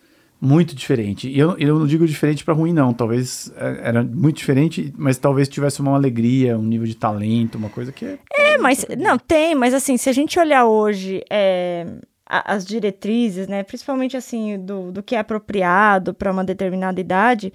muito 0.45 0.75
diferente. 0.75 1.29
E 1.29 1.39
eu, 1.39 1.57
eu 1.57 1.79
não 1.79 1.87
digo 1.87 2.05
diferente 2.05 2.45
para 2.45 2.53
ruim, 2.53 2.73
não. 2.73 2.93
Talvez 2.93 3.53
é, 3.57 3.81
era 3.85 4.03
muito 4.03 4.39
diferente, 4.39 4.93
mas 4.99 5.17
talvez 5.17 5.49
tivesse 5.49 5.81
uma 5.81 5.95
alegria, 5.95 6.59
um 6.59 6.65
nível 6.65 6.85
de 6.89 6.97
talento, 6.97 7.55
uma 7.57 7.69
coisa 7.69 7.93
que 7.93 8.05
é. 8.05 8.19
É, 8.35 8.59
mas 8.59 8.85
não 8.99 9.17
tem, 9.17 9.55
mas 9.55 9.73
assim, 9.73 9.97
se 9.97 10.11
a 10.11 10.13
gente 10.13 10.41
olhar 10.41 10.65
hoje 10.65 11.23
é, 11.31 11.87
as 12.27 12.65
diretrizes, 12.65 13.47
né, 13.47 13.63
principalmente 13.63 14.17
assim 14.17 14.59
do, 14.59 14.91
do 14.91 15.01
que 15.01 15.15
é 15.15 15.21
apropriado 15.21 16.13
para 16.13 16.33
uma 16.33 16.43
determinada 16.43 17.01
idade, 17.01 17.53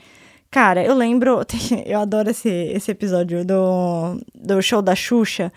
cara, 0.50 0.82
eu 0.82 0.96
lembro, 0.96 1.42
eu 1.86 2.00
adoro 2.00 2.30
esse, 2.30 2.48
esse 2.50 2.90
episódio 2.90 3.44
do, 3.44 4.18
do 4.34 4.62
show 4.62 4.82
da 4.82 4.96
Xuxa, 4.96 5.52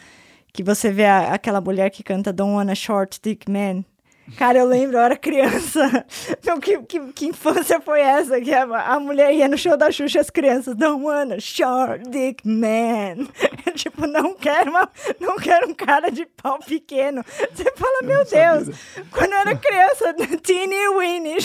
que 0.52 0.64
você 0.64 0.90
vê 0.90 1.04
a- 1.04 1.32
aquela 1.32 1.60
mulher 1.60 1.90
que 1.90 2.02
canta 2.02 2.32
Don't 2.32 2.54
Want 2.54 2.70
a 2.70 2.74
Short 2.74 3.20
Dick 3.22 3.48
Man. 3.48 3.84
Cara, 4.36 4.58
eu 4.58 4.66
lembro, 4.66 4.96
eu 4.96 5.00
era 5.02 5.16
criança. 5.16 6.04
Que, 6.62 6.78
que, 6.82 7.00
que 7.12 7.26
infância 7.26 7.80
foi 7.80 8.00
essa? 8.00 8.38
Que 8.40 8.52
a, 8.52 8.62
a 8.94 9.00
mulher 9.00 9.32
ia 9.32 9.48
no 9.48 9.56
show 9.56 9.76
da 9.78 9.90
Xuxa 9.90 10.18
e 10.18 10.20
as 10.20 10.28
crianças, 10.30 10.74
don't 10.76 11.02
wanna 11.02 11.40
short 11.40 12.08
dick 12.10 12.46
man. 12.46 13.26
tipo, 13.74 14.06
não 14.06 14.34
quero, 14.34 14.70
uma, 14.70 14.88
não 15.18 15.36
quero 15.36 15.68
um 15.70 15.74
cara 15.74 16.10
de 16.10 16.26
pau 16.26 16.58
pequeno. 16.58 17.24
Você 17.54 17.72
fala, 17.76 18.02
meu 18.02 18.24
Deus, 18.26 18.76
quando 19.10 19.32
eu 19.32 19.38
era 19.38 19.56
criança, 19.56 20.12
Teeny 20.42 20.88
Winnie, 20.98 21.40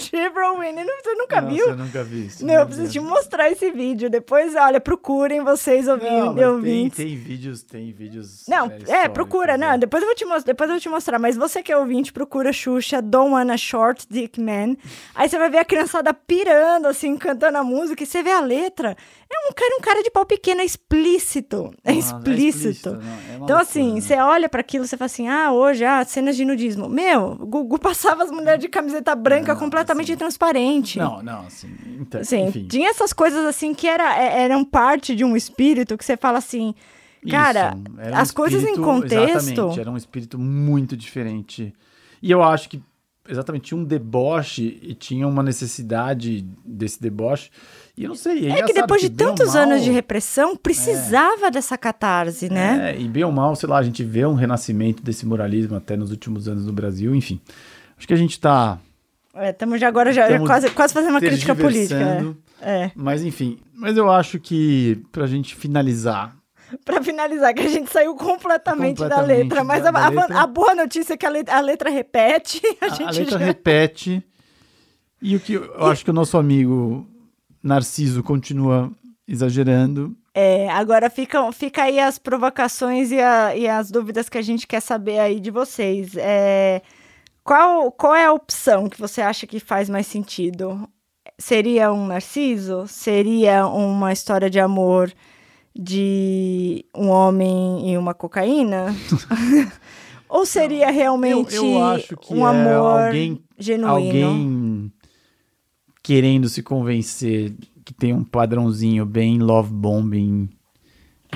Shivro 0.00 0.58
Winnie, 0.58 0.84
não- 0.84 0.94
você 1.02 1.14
nunca 1.14 1.40
Nossa, 1.40 1.54
viu? 1.54 1.66
eu 1.68 1.76
nunca 1.76 2.04
vi 2.04 2.26
isso. 2.26 2.44
Não, 2.44 2.52
meu 2.54 2.60
eu 2.62 2.66
preciso 2.66 2.92
te 2.92 3.00
mostrar 3.00 3.50
esse 3.50 3.70
vídeo. 3.70 4.10
Depois, 4.10 4.54
olha, 4.54 4.80
procurem 4.80 5.42
vocês 5.42 5.86
Não, 5.86 5.94
ouvindo, 5.94 6.34
tem, 6.34 6.44
ouvintes. 6.46 6.96
tem 6.96 7.16
vídeos, 7.16 7.62
tem 7.62 7.92
vídeos. 7.92 8.44
Não, 8.48 8.66
é, 8.70 8.76
históricos, 8.78 9.14
procura, 9.14 9.56
né? 9.56 9.70
não, 9.72 9.78
depois 9.78 10.02
eu 10.02 10.08
vou 10.08 10.16
te 10.16 10.24
mostrar, 10.24 10.52
depois 10.52 10.68
eu 10.68 10.74
vou 10.74 10.80
te 10.80 10.88
mostrar, 10.88 11.18
mas 11.18 11.36
você 11.36 11.62
que 11.62 11.72
é 11.72 11.76
ouvinte, 11.78 12.12
procura 12.20 12.52
Xuxa, 12.52 13.00
Don't 13.00 13.32
Wanna 13.32 13.56
Short 13.56 14.06
Dick 14.10 14.38
Man. 14.38 14.76
Aí 15.14 15.26
você 15.26 15.38
vai 15.38 15.48
ver 15.48 15.56
a 15.58 15.64
criançada 15.64 16.12
pirando, 16.12 16.86
assim, 16.86 17.16
cantando 17.16 17.56
a 17.56 17.64
música, 17.64 18.02
e 18.02 18.06
você 18.06 18.22
vê 18.22 18.30
a 18.30 18.40
letra. 18.40 18.94
É 19.32 19.48
um 19.48 19.52
cara, 19.54 19.76
um 19.78 19.80
cara 19.80 20.02
de 20.02 20.10
pau 20.10 20.26
pequeno, 20.26 20.60
é 20.60 20.64
explícito. 20.64 21.72
É 21.82 21.92
Ah, 21.92 21.94
explícito. 21.94 22.90
é 22.90 22.92
uma 22.92 22.98
Então, 22.98 23.38
loucura, 23.38 23.60
assim, 23.62 23.94
né? 23.94 24.00
você 24.02 24.14
olha 24.16 24.48
pra 24.50 24.60
aquilo, 24.60 24.86
você 24.86 24.96
fala 24.98 25.06
assim, 25.06 25.28
ah, 25.28 25.50
hoje, 25.50 25.82
ah, 25.84 26.04
cenas 26.04 26.36
de 26.36 26.44
nudismo. 26.44 26.88
Meu, 26.90 27.38
o 27.40 27.46
Gugu 27.46 27.78
passava 27.78 28.22
as 28.22 28.30
mulheres 28.30 28.60
de 28.60 28.68
camiseta 28.68 29.14
branca 29.14 29.54
Não, 29.54 29.60
completamente 29.60 30.12
assim, 30.12 30.18
transparente. 30.18 30.98
Não, 30.98 31.22
não, 31.22 31.46
assim. 31.46 31.70
Então, 32.00 32.20
Assim, 32.20 32.44
enfim. 32.48 32.66
tinha 32.68 32.90
essas 32.90 33.14
coisas 33.14 33.46
assim 33.46 33.72
que 33.72 33.86
era, 33.88 34.14
é- 34.20 34.42
eram 34.42 34.62
parte 34.62 35.16
de 35.16 35.24
um 35.24 35.34
espírito 35.36 35.96
que 35.96 36.04
você 36.04 36.16
fala 36.18 36.36
assim, 36.38 36.74
cara, 37.30 37.74
Isso, 37.76 38.10
um 38.10 38.16
as 38.16 38.30
coisas 38.30 38.60
em 38.62 38.64
espírito- 38.72 38.82
contexto. 38.84 39.36
Exatamente, 39.50 39.80
era 39.80 39.90
um 39.90 39.96
espírito 39.96 40.38
muito 40.38 40.96
diferente. 40.96 41.72
E 42.22 42.30
eu 42.30 42.42
acho 42.42 42.68
que, 42.68 42.82
exatamente, 43.28 43.64
tinha 43.64 43.78
um 43.78 43.84
deboche 43.84 44.78
e 44.82 44.94
tinha 44.94 45.26
uma 45.26 45.42
necessidade 45.42 46.46
desse 46.64 47.00
deboche. 47.00 47.50
E 47.96 48.04
eu 48.04 48.08
não 48.08 48.16
sei. 48.16 48.50
É 48.50 48.62
que 48.62 48.72
depois 48.72 49.00
de 49.00 49.10
tantos 49.10 49.54
anos 49.54 49.82
de 49.82 49.90
repressão, 49.90 50.56
precisava 50.56 51.50
dessa 51.50 51.76
catarse, 51.76 52.48
né? 52.50 52.92
É, 52.92 53.00
e 53.00 53.08
bem 53.08 53.24
ou 53.24 53.32
mal, 53.32 53.54
sei 53.56 53.68
lá, 53.68 53.78
a 53.78 53.82
gente 53.82 54.02
vê 54.04 54.24
um 54.26 54.34
renascimento 54.34 55.02
desse 55.02 55.26
moralismo 55.26 55.76
até 55.76 55.96
nos 55.96 56.10
últimos 56.10 56.48
anos 56.48 56.66
no 56.66 56.72
Brasil, 56.72 57.14
enfim. 57.14 57.40
Acho 57.96 58.06
que 58.06 58.14
a 58.14 58.16
gente 58.16 58.40
tá 58.40 58.78
Estamos 59.34 59.80
já 59.80 59.86
agora 59.86 60.12
já, 60.12 60.40
quase, 60.40 60.70
quase 60.70 60.92
fazendo 60.92 61.10
uma 61.10 61.20
crítica 61.20 61.54
política. 61.54 62.34
é. 62.60 62.84
É. 62.84 62.90
Mas 62.94 63.22
enfim, 63.22 63.58
mas 63.74 63.96
eu 63.96 64.10
acho 64.10 64.38
que 64.38 65.02
pra 65.10 65.26
gente 65.26 65.54
finalizar, 65.54 66.36
Pra 66.84 67.02
finalizar, 67.02 67.52
que 67.54 67.62
a 67.62 67.68
gente 67.68 67.90
saiu 67.90 68.14
completamente, 68.14 68.98
da 68.98 69.08
Completamente 69.08 69.42
letra. 69.44 69.64
Mas 69.64 69.82
da- 69.82 69.88
a, 69.88 69.92
da 69.92 70.04
a- 70.06 70.08
letra. 70.10 70.40
a 70.40 70.46
boa 70.46 70.74
notícia 70.74 71.14
é 71.14 71.16
que 71.16 71.26
a 71.26 71.30
letra, 71.30 71.56
a 71.56 71.60
letra 71.60 71.90
repete. 71.90 72.60
A, 72.80 72.86
a, 72.86 73.08
a 73.08 73.10
letra 73.10 73.38
já... 73.38 73.44
repete. 73.44 74.22
E 75.22 75.36
o 75.36 75.40
que 75.40 75.54
eu 75.54 75.86
acho 75.86 76.04
que 76.04 76.10
o 76.10 76.14
nosso 76.14 76.38
amigo 76.38 77.06
Narciso 77.62 78.22
continua 78.22 78.90
exagerando. 79.28 80.16
É, 80.34 80.68
agora 80.70 81.10
fica, 81.10 81.50
fica 81.52 81.82
aí 81.82 81.98
as 81.98 82.18
provocações 82.18 83.10
e, 83.10 83.20
a- 83.20 83.54
e 83.56 83.66
as 83.68 83.90
dúvidas 83.90 84.28
que 84.28 84.38
a 84.38 84.42
gente 84.42 84.66
quer 84.66 84.80
saber 84.80 85.18
aí 85.18 85.40
de 85.40 85.50
vocês. 85.50 86.12
É, 86.16 86.80
qual, 87.42 87.90
qual 87.92 88.14
é 88.14 88.24
a 88.26 88.32
opção 88.32 88.88
que 88.88 88.98
você 89.00 89.20
acha 89.20 89.46
que 89.46 89.58
faz 89.60 89.88
mais 89.90 90.06
sentido? 90.06 90.88
Seria 91.38 91.90
um 91.92 92.06
Narciso? 92.06 92.84
Seria 92.86 93.66
uma 93.66 94.12
história 94.12 94.48
de 94.50 94.60
amor 94.60 95.12
de 95.82 96.84
um 96.94 97.08
homem 97.08 97.90
e 97.90 97.96
uma 97.96 98.12
cocaína? 98.12 98.94
Ou 100.28 100.44
seria 100.44 100.90
realmente 100.90 101.56
Eu, 101.56 101.64
eu 101.64 101.78
um 102.30 102.46
é 102.46 102.50
amor 102.50 103.06
alguém, 103.06 103.40
genuíno? 103.58 103.88
alguém 103.88 104.92
querendo 106.02 106.48
se 106.48 106.62
convencer 106.62 107.54
que 107.84 107.94
tem 107.94 108.12
um 108.12 108.22
padrãozinho 108.22 109.04
bem 109.06 109.38
love 109.38 109.72
bombing 109.72 110.48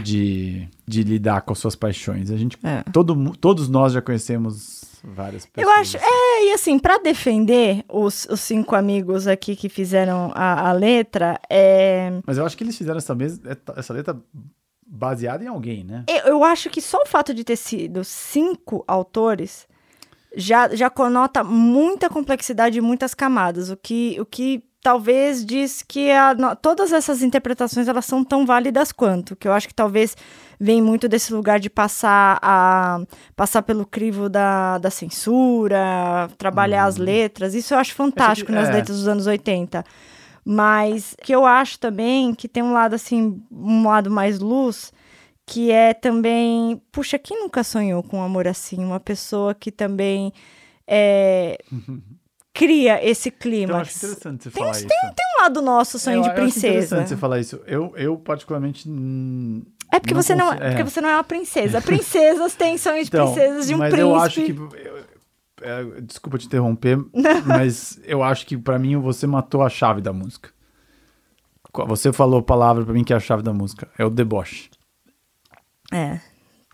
de, 0.03 0.69
de 0.87 1.03
lidar 1.03 1.41
com 1.43 1.53
as 1.53 1.59
suas 1.59 1.75
paixões. 1.75 2.31
A 2.31 2.37
gente, 2.37 2.59
É. 2.63 2.83
todo, 2.93 3.33
todos 3.41 3.69
nós 3.69 3.93
já 3.95 4.03
conhecemos 4.03 4.94
várias 5.07 5.45
Eu 5.45 5.51
pessoas. 5.53 5.79
acho, 5.79 5.97
é, 5.99 6.47
e 6.47 6.53
assim, 6.53 6.79
pra 6.79 6.99
defender 6.99 7.85
os, 7.89 8.25
os 8.31 8.41
cinco 8.41 8.75
amigos 8.75 9.27
aqui 9.27 9.55
que 9.55 9.69
fizeram 9.69 10.33
a, 10.35 10.71
a 10.71 10.73
letra, 10.73 11.39
é, 11.51 12.11
Mas 12.27 12.39
eu 12.39 12.47
acho 12.47 12.57
que 12.57 12.65
eles 12.65 12.77
fizeram 12.79 12.97
essa, 12.99 13.15
mes- 13.15 13.41
essa 13.77 13.93
letra 13.93 14.19
baseada 14.87 15.45
em 15.45 15.49
alguém, 15.49 15.85
né? 15.85 16.05
eu, 16.09 16.33
eu 16.33 16.45
acho 16.45 16.71
que 16.71 16.81
só 16.81 16.99
o 17.03 17.07
fato 17.07 17.35
de 17.35 17.43
ter 17.45 17.57
sido 17.57 18.03
cinco 18.05 18.85
autores 18.87 19.67
já, 20.37 20.69
já 20.75 20.91
conota 20.91 21.45
muita 21.45 22.09
complexidade 22.11 22.79
e 22.79 22.81
muitas 22.81 23.15
camadas, 23.15 23.71
o 23.71 23.77
que, 23.77 24.17
o 24.21 24.27
que 24.27 24.63
talvez 24.85 25.47
diz 25.47 25.83
que 25.83 26.11
a 26.11 26.55
todas 26.55 26.93
essas 26.93 27.23
interpretações 27.23 27.89
elas 27.89 28.05
são 28.05 28.23
tão 28.23 28.45
válidas 28.45 28.93
quanto, 28.93 29.35
que 29.35 29.49
eu 29.49 29.53
acho 29.53 29.67
que 29.67 29.75
talvez 29.75 30.15
vem 30.61 30.83
muito 30.83 31.09
desse 31.09 31.33
lugar 31.33 31.59
de 31.59 31.71
passar 31.71 32.39
a 32.43 33.01
passar 33.35 33.63
pelo 33.63 33.87
crivo 33.87 34.29
da, 34.29 34.77
da 34.77 34.91
censura, 34.91 36.29
trabalhar 36.37 36.85
as 36.85 36.99
letras, 36.99 37.55
isso 37.55 37.73
eu 37.73 37.79
acho 37.79 37.95
fantástico 37.95 38.53
nas 38.53 38.69
é. 38.69 38.73
letras 38.75 38.99
dos 38.99 39.09
anos 39.09 39.27
80. 39.27 39.83
Mas 40.45 41.17
que 41.23 41.35
eu 41.35 41.47
acho 41.47 41.79
também 41.79 42.35
que 42.35 42.47
tem 42.47 42.63
um 42.63 42.75
lado 42.75 42.95
assim, 42.95 43.43
um 43.51 43.89
lado 43.89 44.11
mais 44.11 44.39
luz, 44.39 44.93
que 45.47 45.71
é 45.71 45.95
também, 45.95 46.83
puxa, 46.93 47.19
quem 47.19 47.41
nunca 47.41 47.65
sonhou 47.65 48.03
com 48.03 48.19
um 48.19 48.23
amor 48.23 48.47
assim? 48.47 48.85
Uma 48.85 49.01
pessoa 49.01 49.55
que 49.55 49.73
também 49.73 50.31
é, 50.87 51.59
cria 52.55 53.05
esse 53.07 53.31
clima. 53.31 53.65
Então, 53.65 53.77
acho 53.81 53.97
interessante 53.99 54.45
você 54.45 54.51
Tem 54.51 54.61
falar 54.63 54.71
uns- 54.71 54.79
isso. 54.79 54.89
Tem 54.89 55.27
um 55.39 55.43
lado 55.43 55.61
nosso, 55.61 55.99
sonho 55.99 56.17
Eu- 56.19 56.23
de 56.23 56.29
eu 56.29 56.33
acho 56.33 56.41
princesa. 56.43 56.69
interessante 56.69 57.09
você 57.09 57.17
falar 57.17 57.41
isso. 57.41 57.61
Eu, 57.67 57.93
eu 57.97 58.17
particularmente. 58.17 58.89
hum, 58.89 59.63
É 59.93 60.01
porque, 60.01 60.15
não 60.15 60.23
você 60.23 60.35
não, 60.35 60.47
consigo- 60.47 60.65
é. 60.65 60.69
porque 60.71 60.85
você 60.85 61.01
não 61.03 61.09
é 61.11 61.15
uma 61.17 61.25
princesa. 61.25 61.81
Princesas 61.83 62.55
têm 62.55 62.79
sonhos 62.79 63.05
de 63.07 63.11
princesas 63.11 63.67
de 63.67 63.75
um 63.75 63.79
mas 63.79 63.93
príncipe. 63.93 64.11
eu 64.11 64.17
acho 64.17 64.43
que. 64.43 64.53
eu- 64.53 65.05
é, 65.63 66.01
desculpa 66.03 66.37
te 66.39 66.47
interromper, 66.47 66.99
mas 67.47 67.99
eu 68.05 68.23
acho 68.23 68.47
que 68.47 68.57
pra 68.57 68.79
mim 68.79 68.97
você 68.99 69.27
matou 69.27 69.63
a 69.63 69.69
chave 69.69 70.01
da 70.01 70.13
música. 70.13 70.51
Você 71.87 72.13
falou 72.13 72.39
a 72.39 72.43
palavra 72.43 72.85
pra 72.85 72.95
mim 72.95 73.03
que 73.03 73.13
é 73.13 73.17
a 73.17 73.21
chave 73.21 73.43
da 73.43 73.53
música. 73.53 73.89
É 73.99 74.05
o 74.05 74.11
deboche. 74.11 74.71
É, 75.93 76.21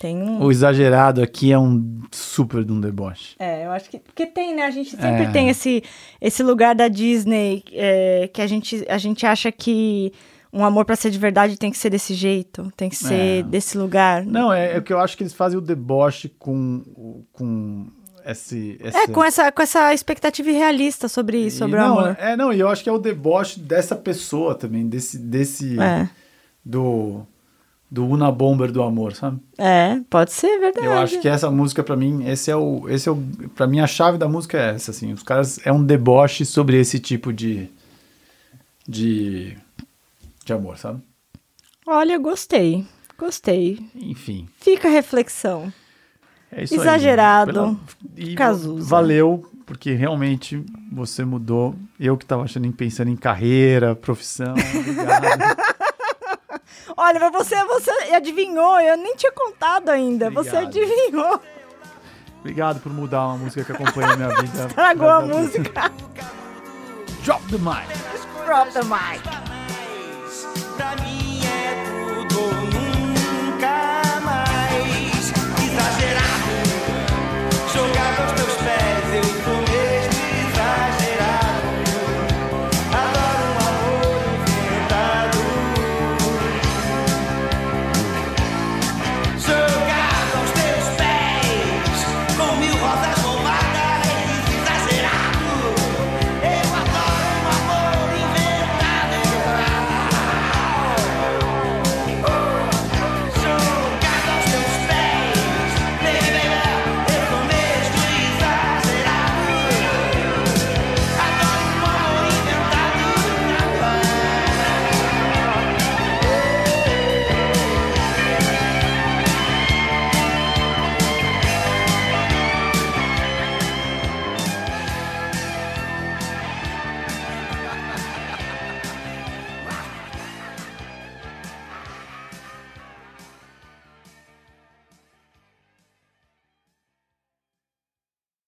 tem 0.01 0.17
um... 0.17 0.43
O 0.43 0.51
exagerado 0.51 1.23
aqui 1.23 1.53
é 1.53 1.59
um 1.59 2.01
super 2.11 2.65
de 2.65 2.73
um 2.73 2.81
deboche. 2.81 3.37
É, 3.39 3.67
eu 3.67 3.71
acho 3.71 3.91
que. 3.91 3.99
Porque 3.99 4.25
tem, 4.25 4.55
né? 4.57 4.63
A 4.63 4.71
gente 4.71 4.91
sempre 4.93 5.25
É. 5.25 5.31
tem 5.31 5.51
esse, 5.51 5.83
esse 6.19 6.43
lugar 6.43 6.75
da 6.75 6.89
Disney 6.89 7.63
é, 7.71 8.29
que 8.33 8.41
a 8.41 8.47
gente, 8.47 8.83
a 8.89 8.97
gente 8.97 9.27
acha 9.27 9.53
que 9.53 10.11
um 10.51 10.65
amor 10.65 10.87
pra 10.87 10.97
ser 10.97 11.11
de 11.11 11.19
verdade 11.19 11.59
tem 11.59 11.71
que 11.71 11.77
ser 11.77 11.91
desse 11.91 12.15
jeito, 12.15 12.73
tem 12.77 12.89
que 12.89 12.97
ser 12.97 13.41
É. 13.41 13.43
desse 13.43 13.77
lugar. 13.77 14.25
Não, 14.25 14.51
é, 14.51 14.79
é 14.79 14.81
que 14.81 14.91
eu 14.93 14.99
acho 14.99 15.17
que 15.19 15.23
eles 15.23 15.35
fazem 15.35 15.59
o 15.59 15.61
deboche 15.61 16.31
com, 16.39 16.83
o- 16.97 17.25
com 17.31 17.87
esse, 18.25 18.79
É, 18.83 18.89
esse- 18.89 19.09
com 19.13 19.23
essa, 19.23 19.53
com 19.53 19.61
essa 19.63 19.93
expectativa 19.93 20.49
irrealista 20.51 21.09
sobre 21.09 21.47
E 21.47 21.51
sobre 21.51 21.77
o 21.79 21.81
não, 21.81 21.99
amor. 21.99 22.17
É, 22.19 22.37
não, 22.39 22.51
e 22.53 22.59
eu 22.59 22.69
acho 22.69 22.83
que 22.83 22.89
é 22.89 22.93
o 22.93 22.99
deboche 22.99 23.61
dessa 23.61 23.95
pessoa 23.95 24.55
também, 24.55 24.89
desse, 24.89 25.19
desse 25.19 25.79
É. 25.79 26.09
do 26.65 27.27
do 27.91 28.07
Una 28.07 28.31
Bomber 28.31 28.71
do 28.71 28.83
amor, 28.83 29.15
sabe? 29.15 29.39
É, 29.59 30.01
pode 30.09 30.33
ser 30.33 30.59
verdade. 30.61 30.87
Eu 30.87 30.93
acho 30.99 31.21
que 31.21 31.29
essa 31.29 31.51
música 31.51 31.83
pra 31.83 31.97
mim, 31.97 32.25
esse 32.29 32.51
é 32.51 32.57
o 32.57 32.89
esse 32.89 33.09
é 33.09 33.13
o 33.13 33.17
para 33.55 33.67
mim 33.67 33.81
a 33.81 33.87
chave 33.87 34.17
da 34.17 34.29
música 34.29 34.57
é 34.59 34.75
essa 34.75 34.91
assim, 34.93 35.13
os 35.13 35.23
caras 35.23 35.59
é 35.67 35.73
um 35.73 35.83
deboche 35.85 36.45
sobre 36.45 36.79
esse 36.79 36.99
tipo 37.01 37.33
de 37.33 37.69
de 38.89 39.57
de 40.45 40.53
amor, 40.53 40.79
sabe? 40.79 41.03
Olha, 41.87 42.19
gostei. 42.19 42.87
Gostei. 43.19 43.79
Enfim, 43.95 44.49
Fica 44.61 44.89
a 44.89 44.91
reflexão. 44.91 45.73
é 46.51 46.65
isso 46.65 46.75
aí. 46.75 46.81
Exagerado. 46.81 47.53
Pela- 47.53 47.77
e 48.17 48.35
Cazuza. 48.35 48.89
valeu, 48.89 49.45
porque 49.67 49.93
realmente 49.93 50.65
você 50.91 51.25
mudou. 51.25 51.75
Eu 51.99 52.17
que 52.17 52.25
tava 52.25 52.45
achando 52.45 52.67
em 52.67 52.73
pensando 52.73 53.11
em 53.11 53.17
carreira, 53.17 53.95
profissão, 53.95 54.55
obrigado. 54.55 55.57
Olha, 57.03 57.19
mas 57.19 57.33
você, 57.33 57.65
você 57.65 57.91
adivinhou, 58.15 58.79
eu 58.79 58.95
nem 58.95 59.17
tinha 59.17 59.33
contado 59.33 59.89
ainda. 59.89 60.29
Você 60.31 60.51
Obrigado. 60.51 60.69
adivinhou. 60.69 61.41
Obrigado 62.41 62.81
por 62.81 62.93
mudar 62.93 63.25
uma 63.29 63.39
música 63.39 63.65
que 63.65 63.73
acompanha 63.73 64.13
a 64.13 64.17
minha 64.19 64.29
vida. 64.29 64.69
Tragou 64.69 65.09
a 65.09 65.21
música. 65.23 65.91
Drop 67.25 67.43
the 67.47 67.57
mic. 67.57 67.89
Drop 68.45 68.71
the 68.73 68.83
mic. 68.83 69.23
Pra 70.77 70.95
mim 70.97 71.10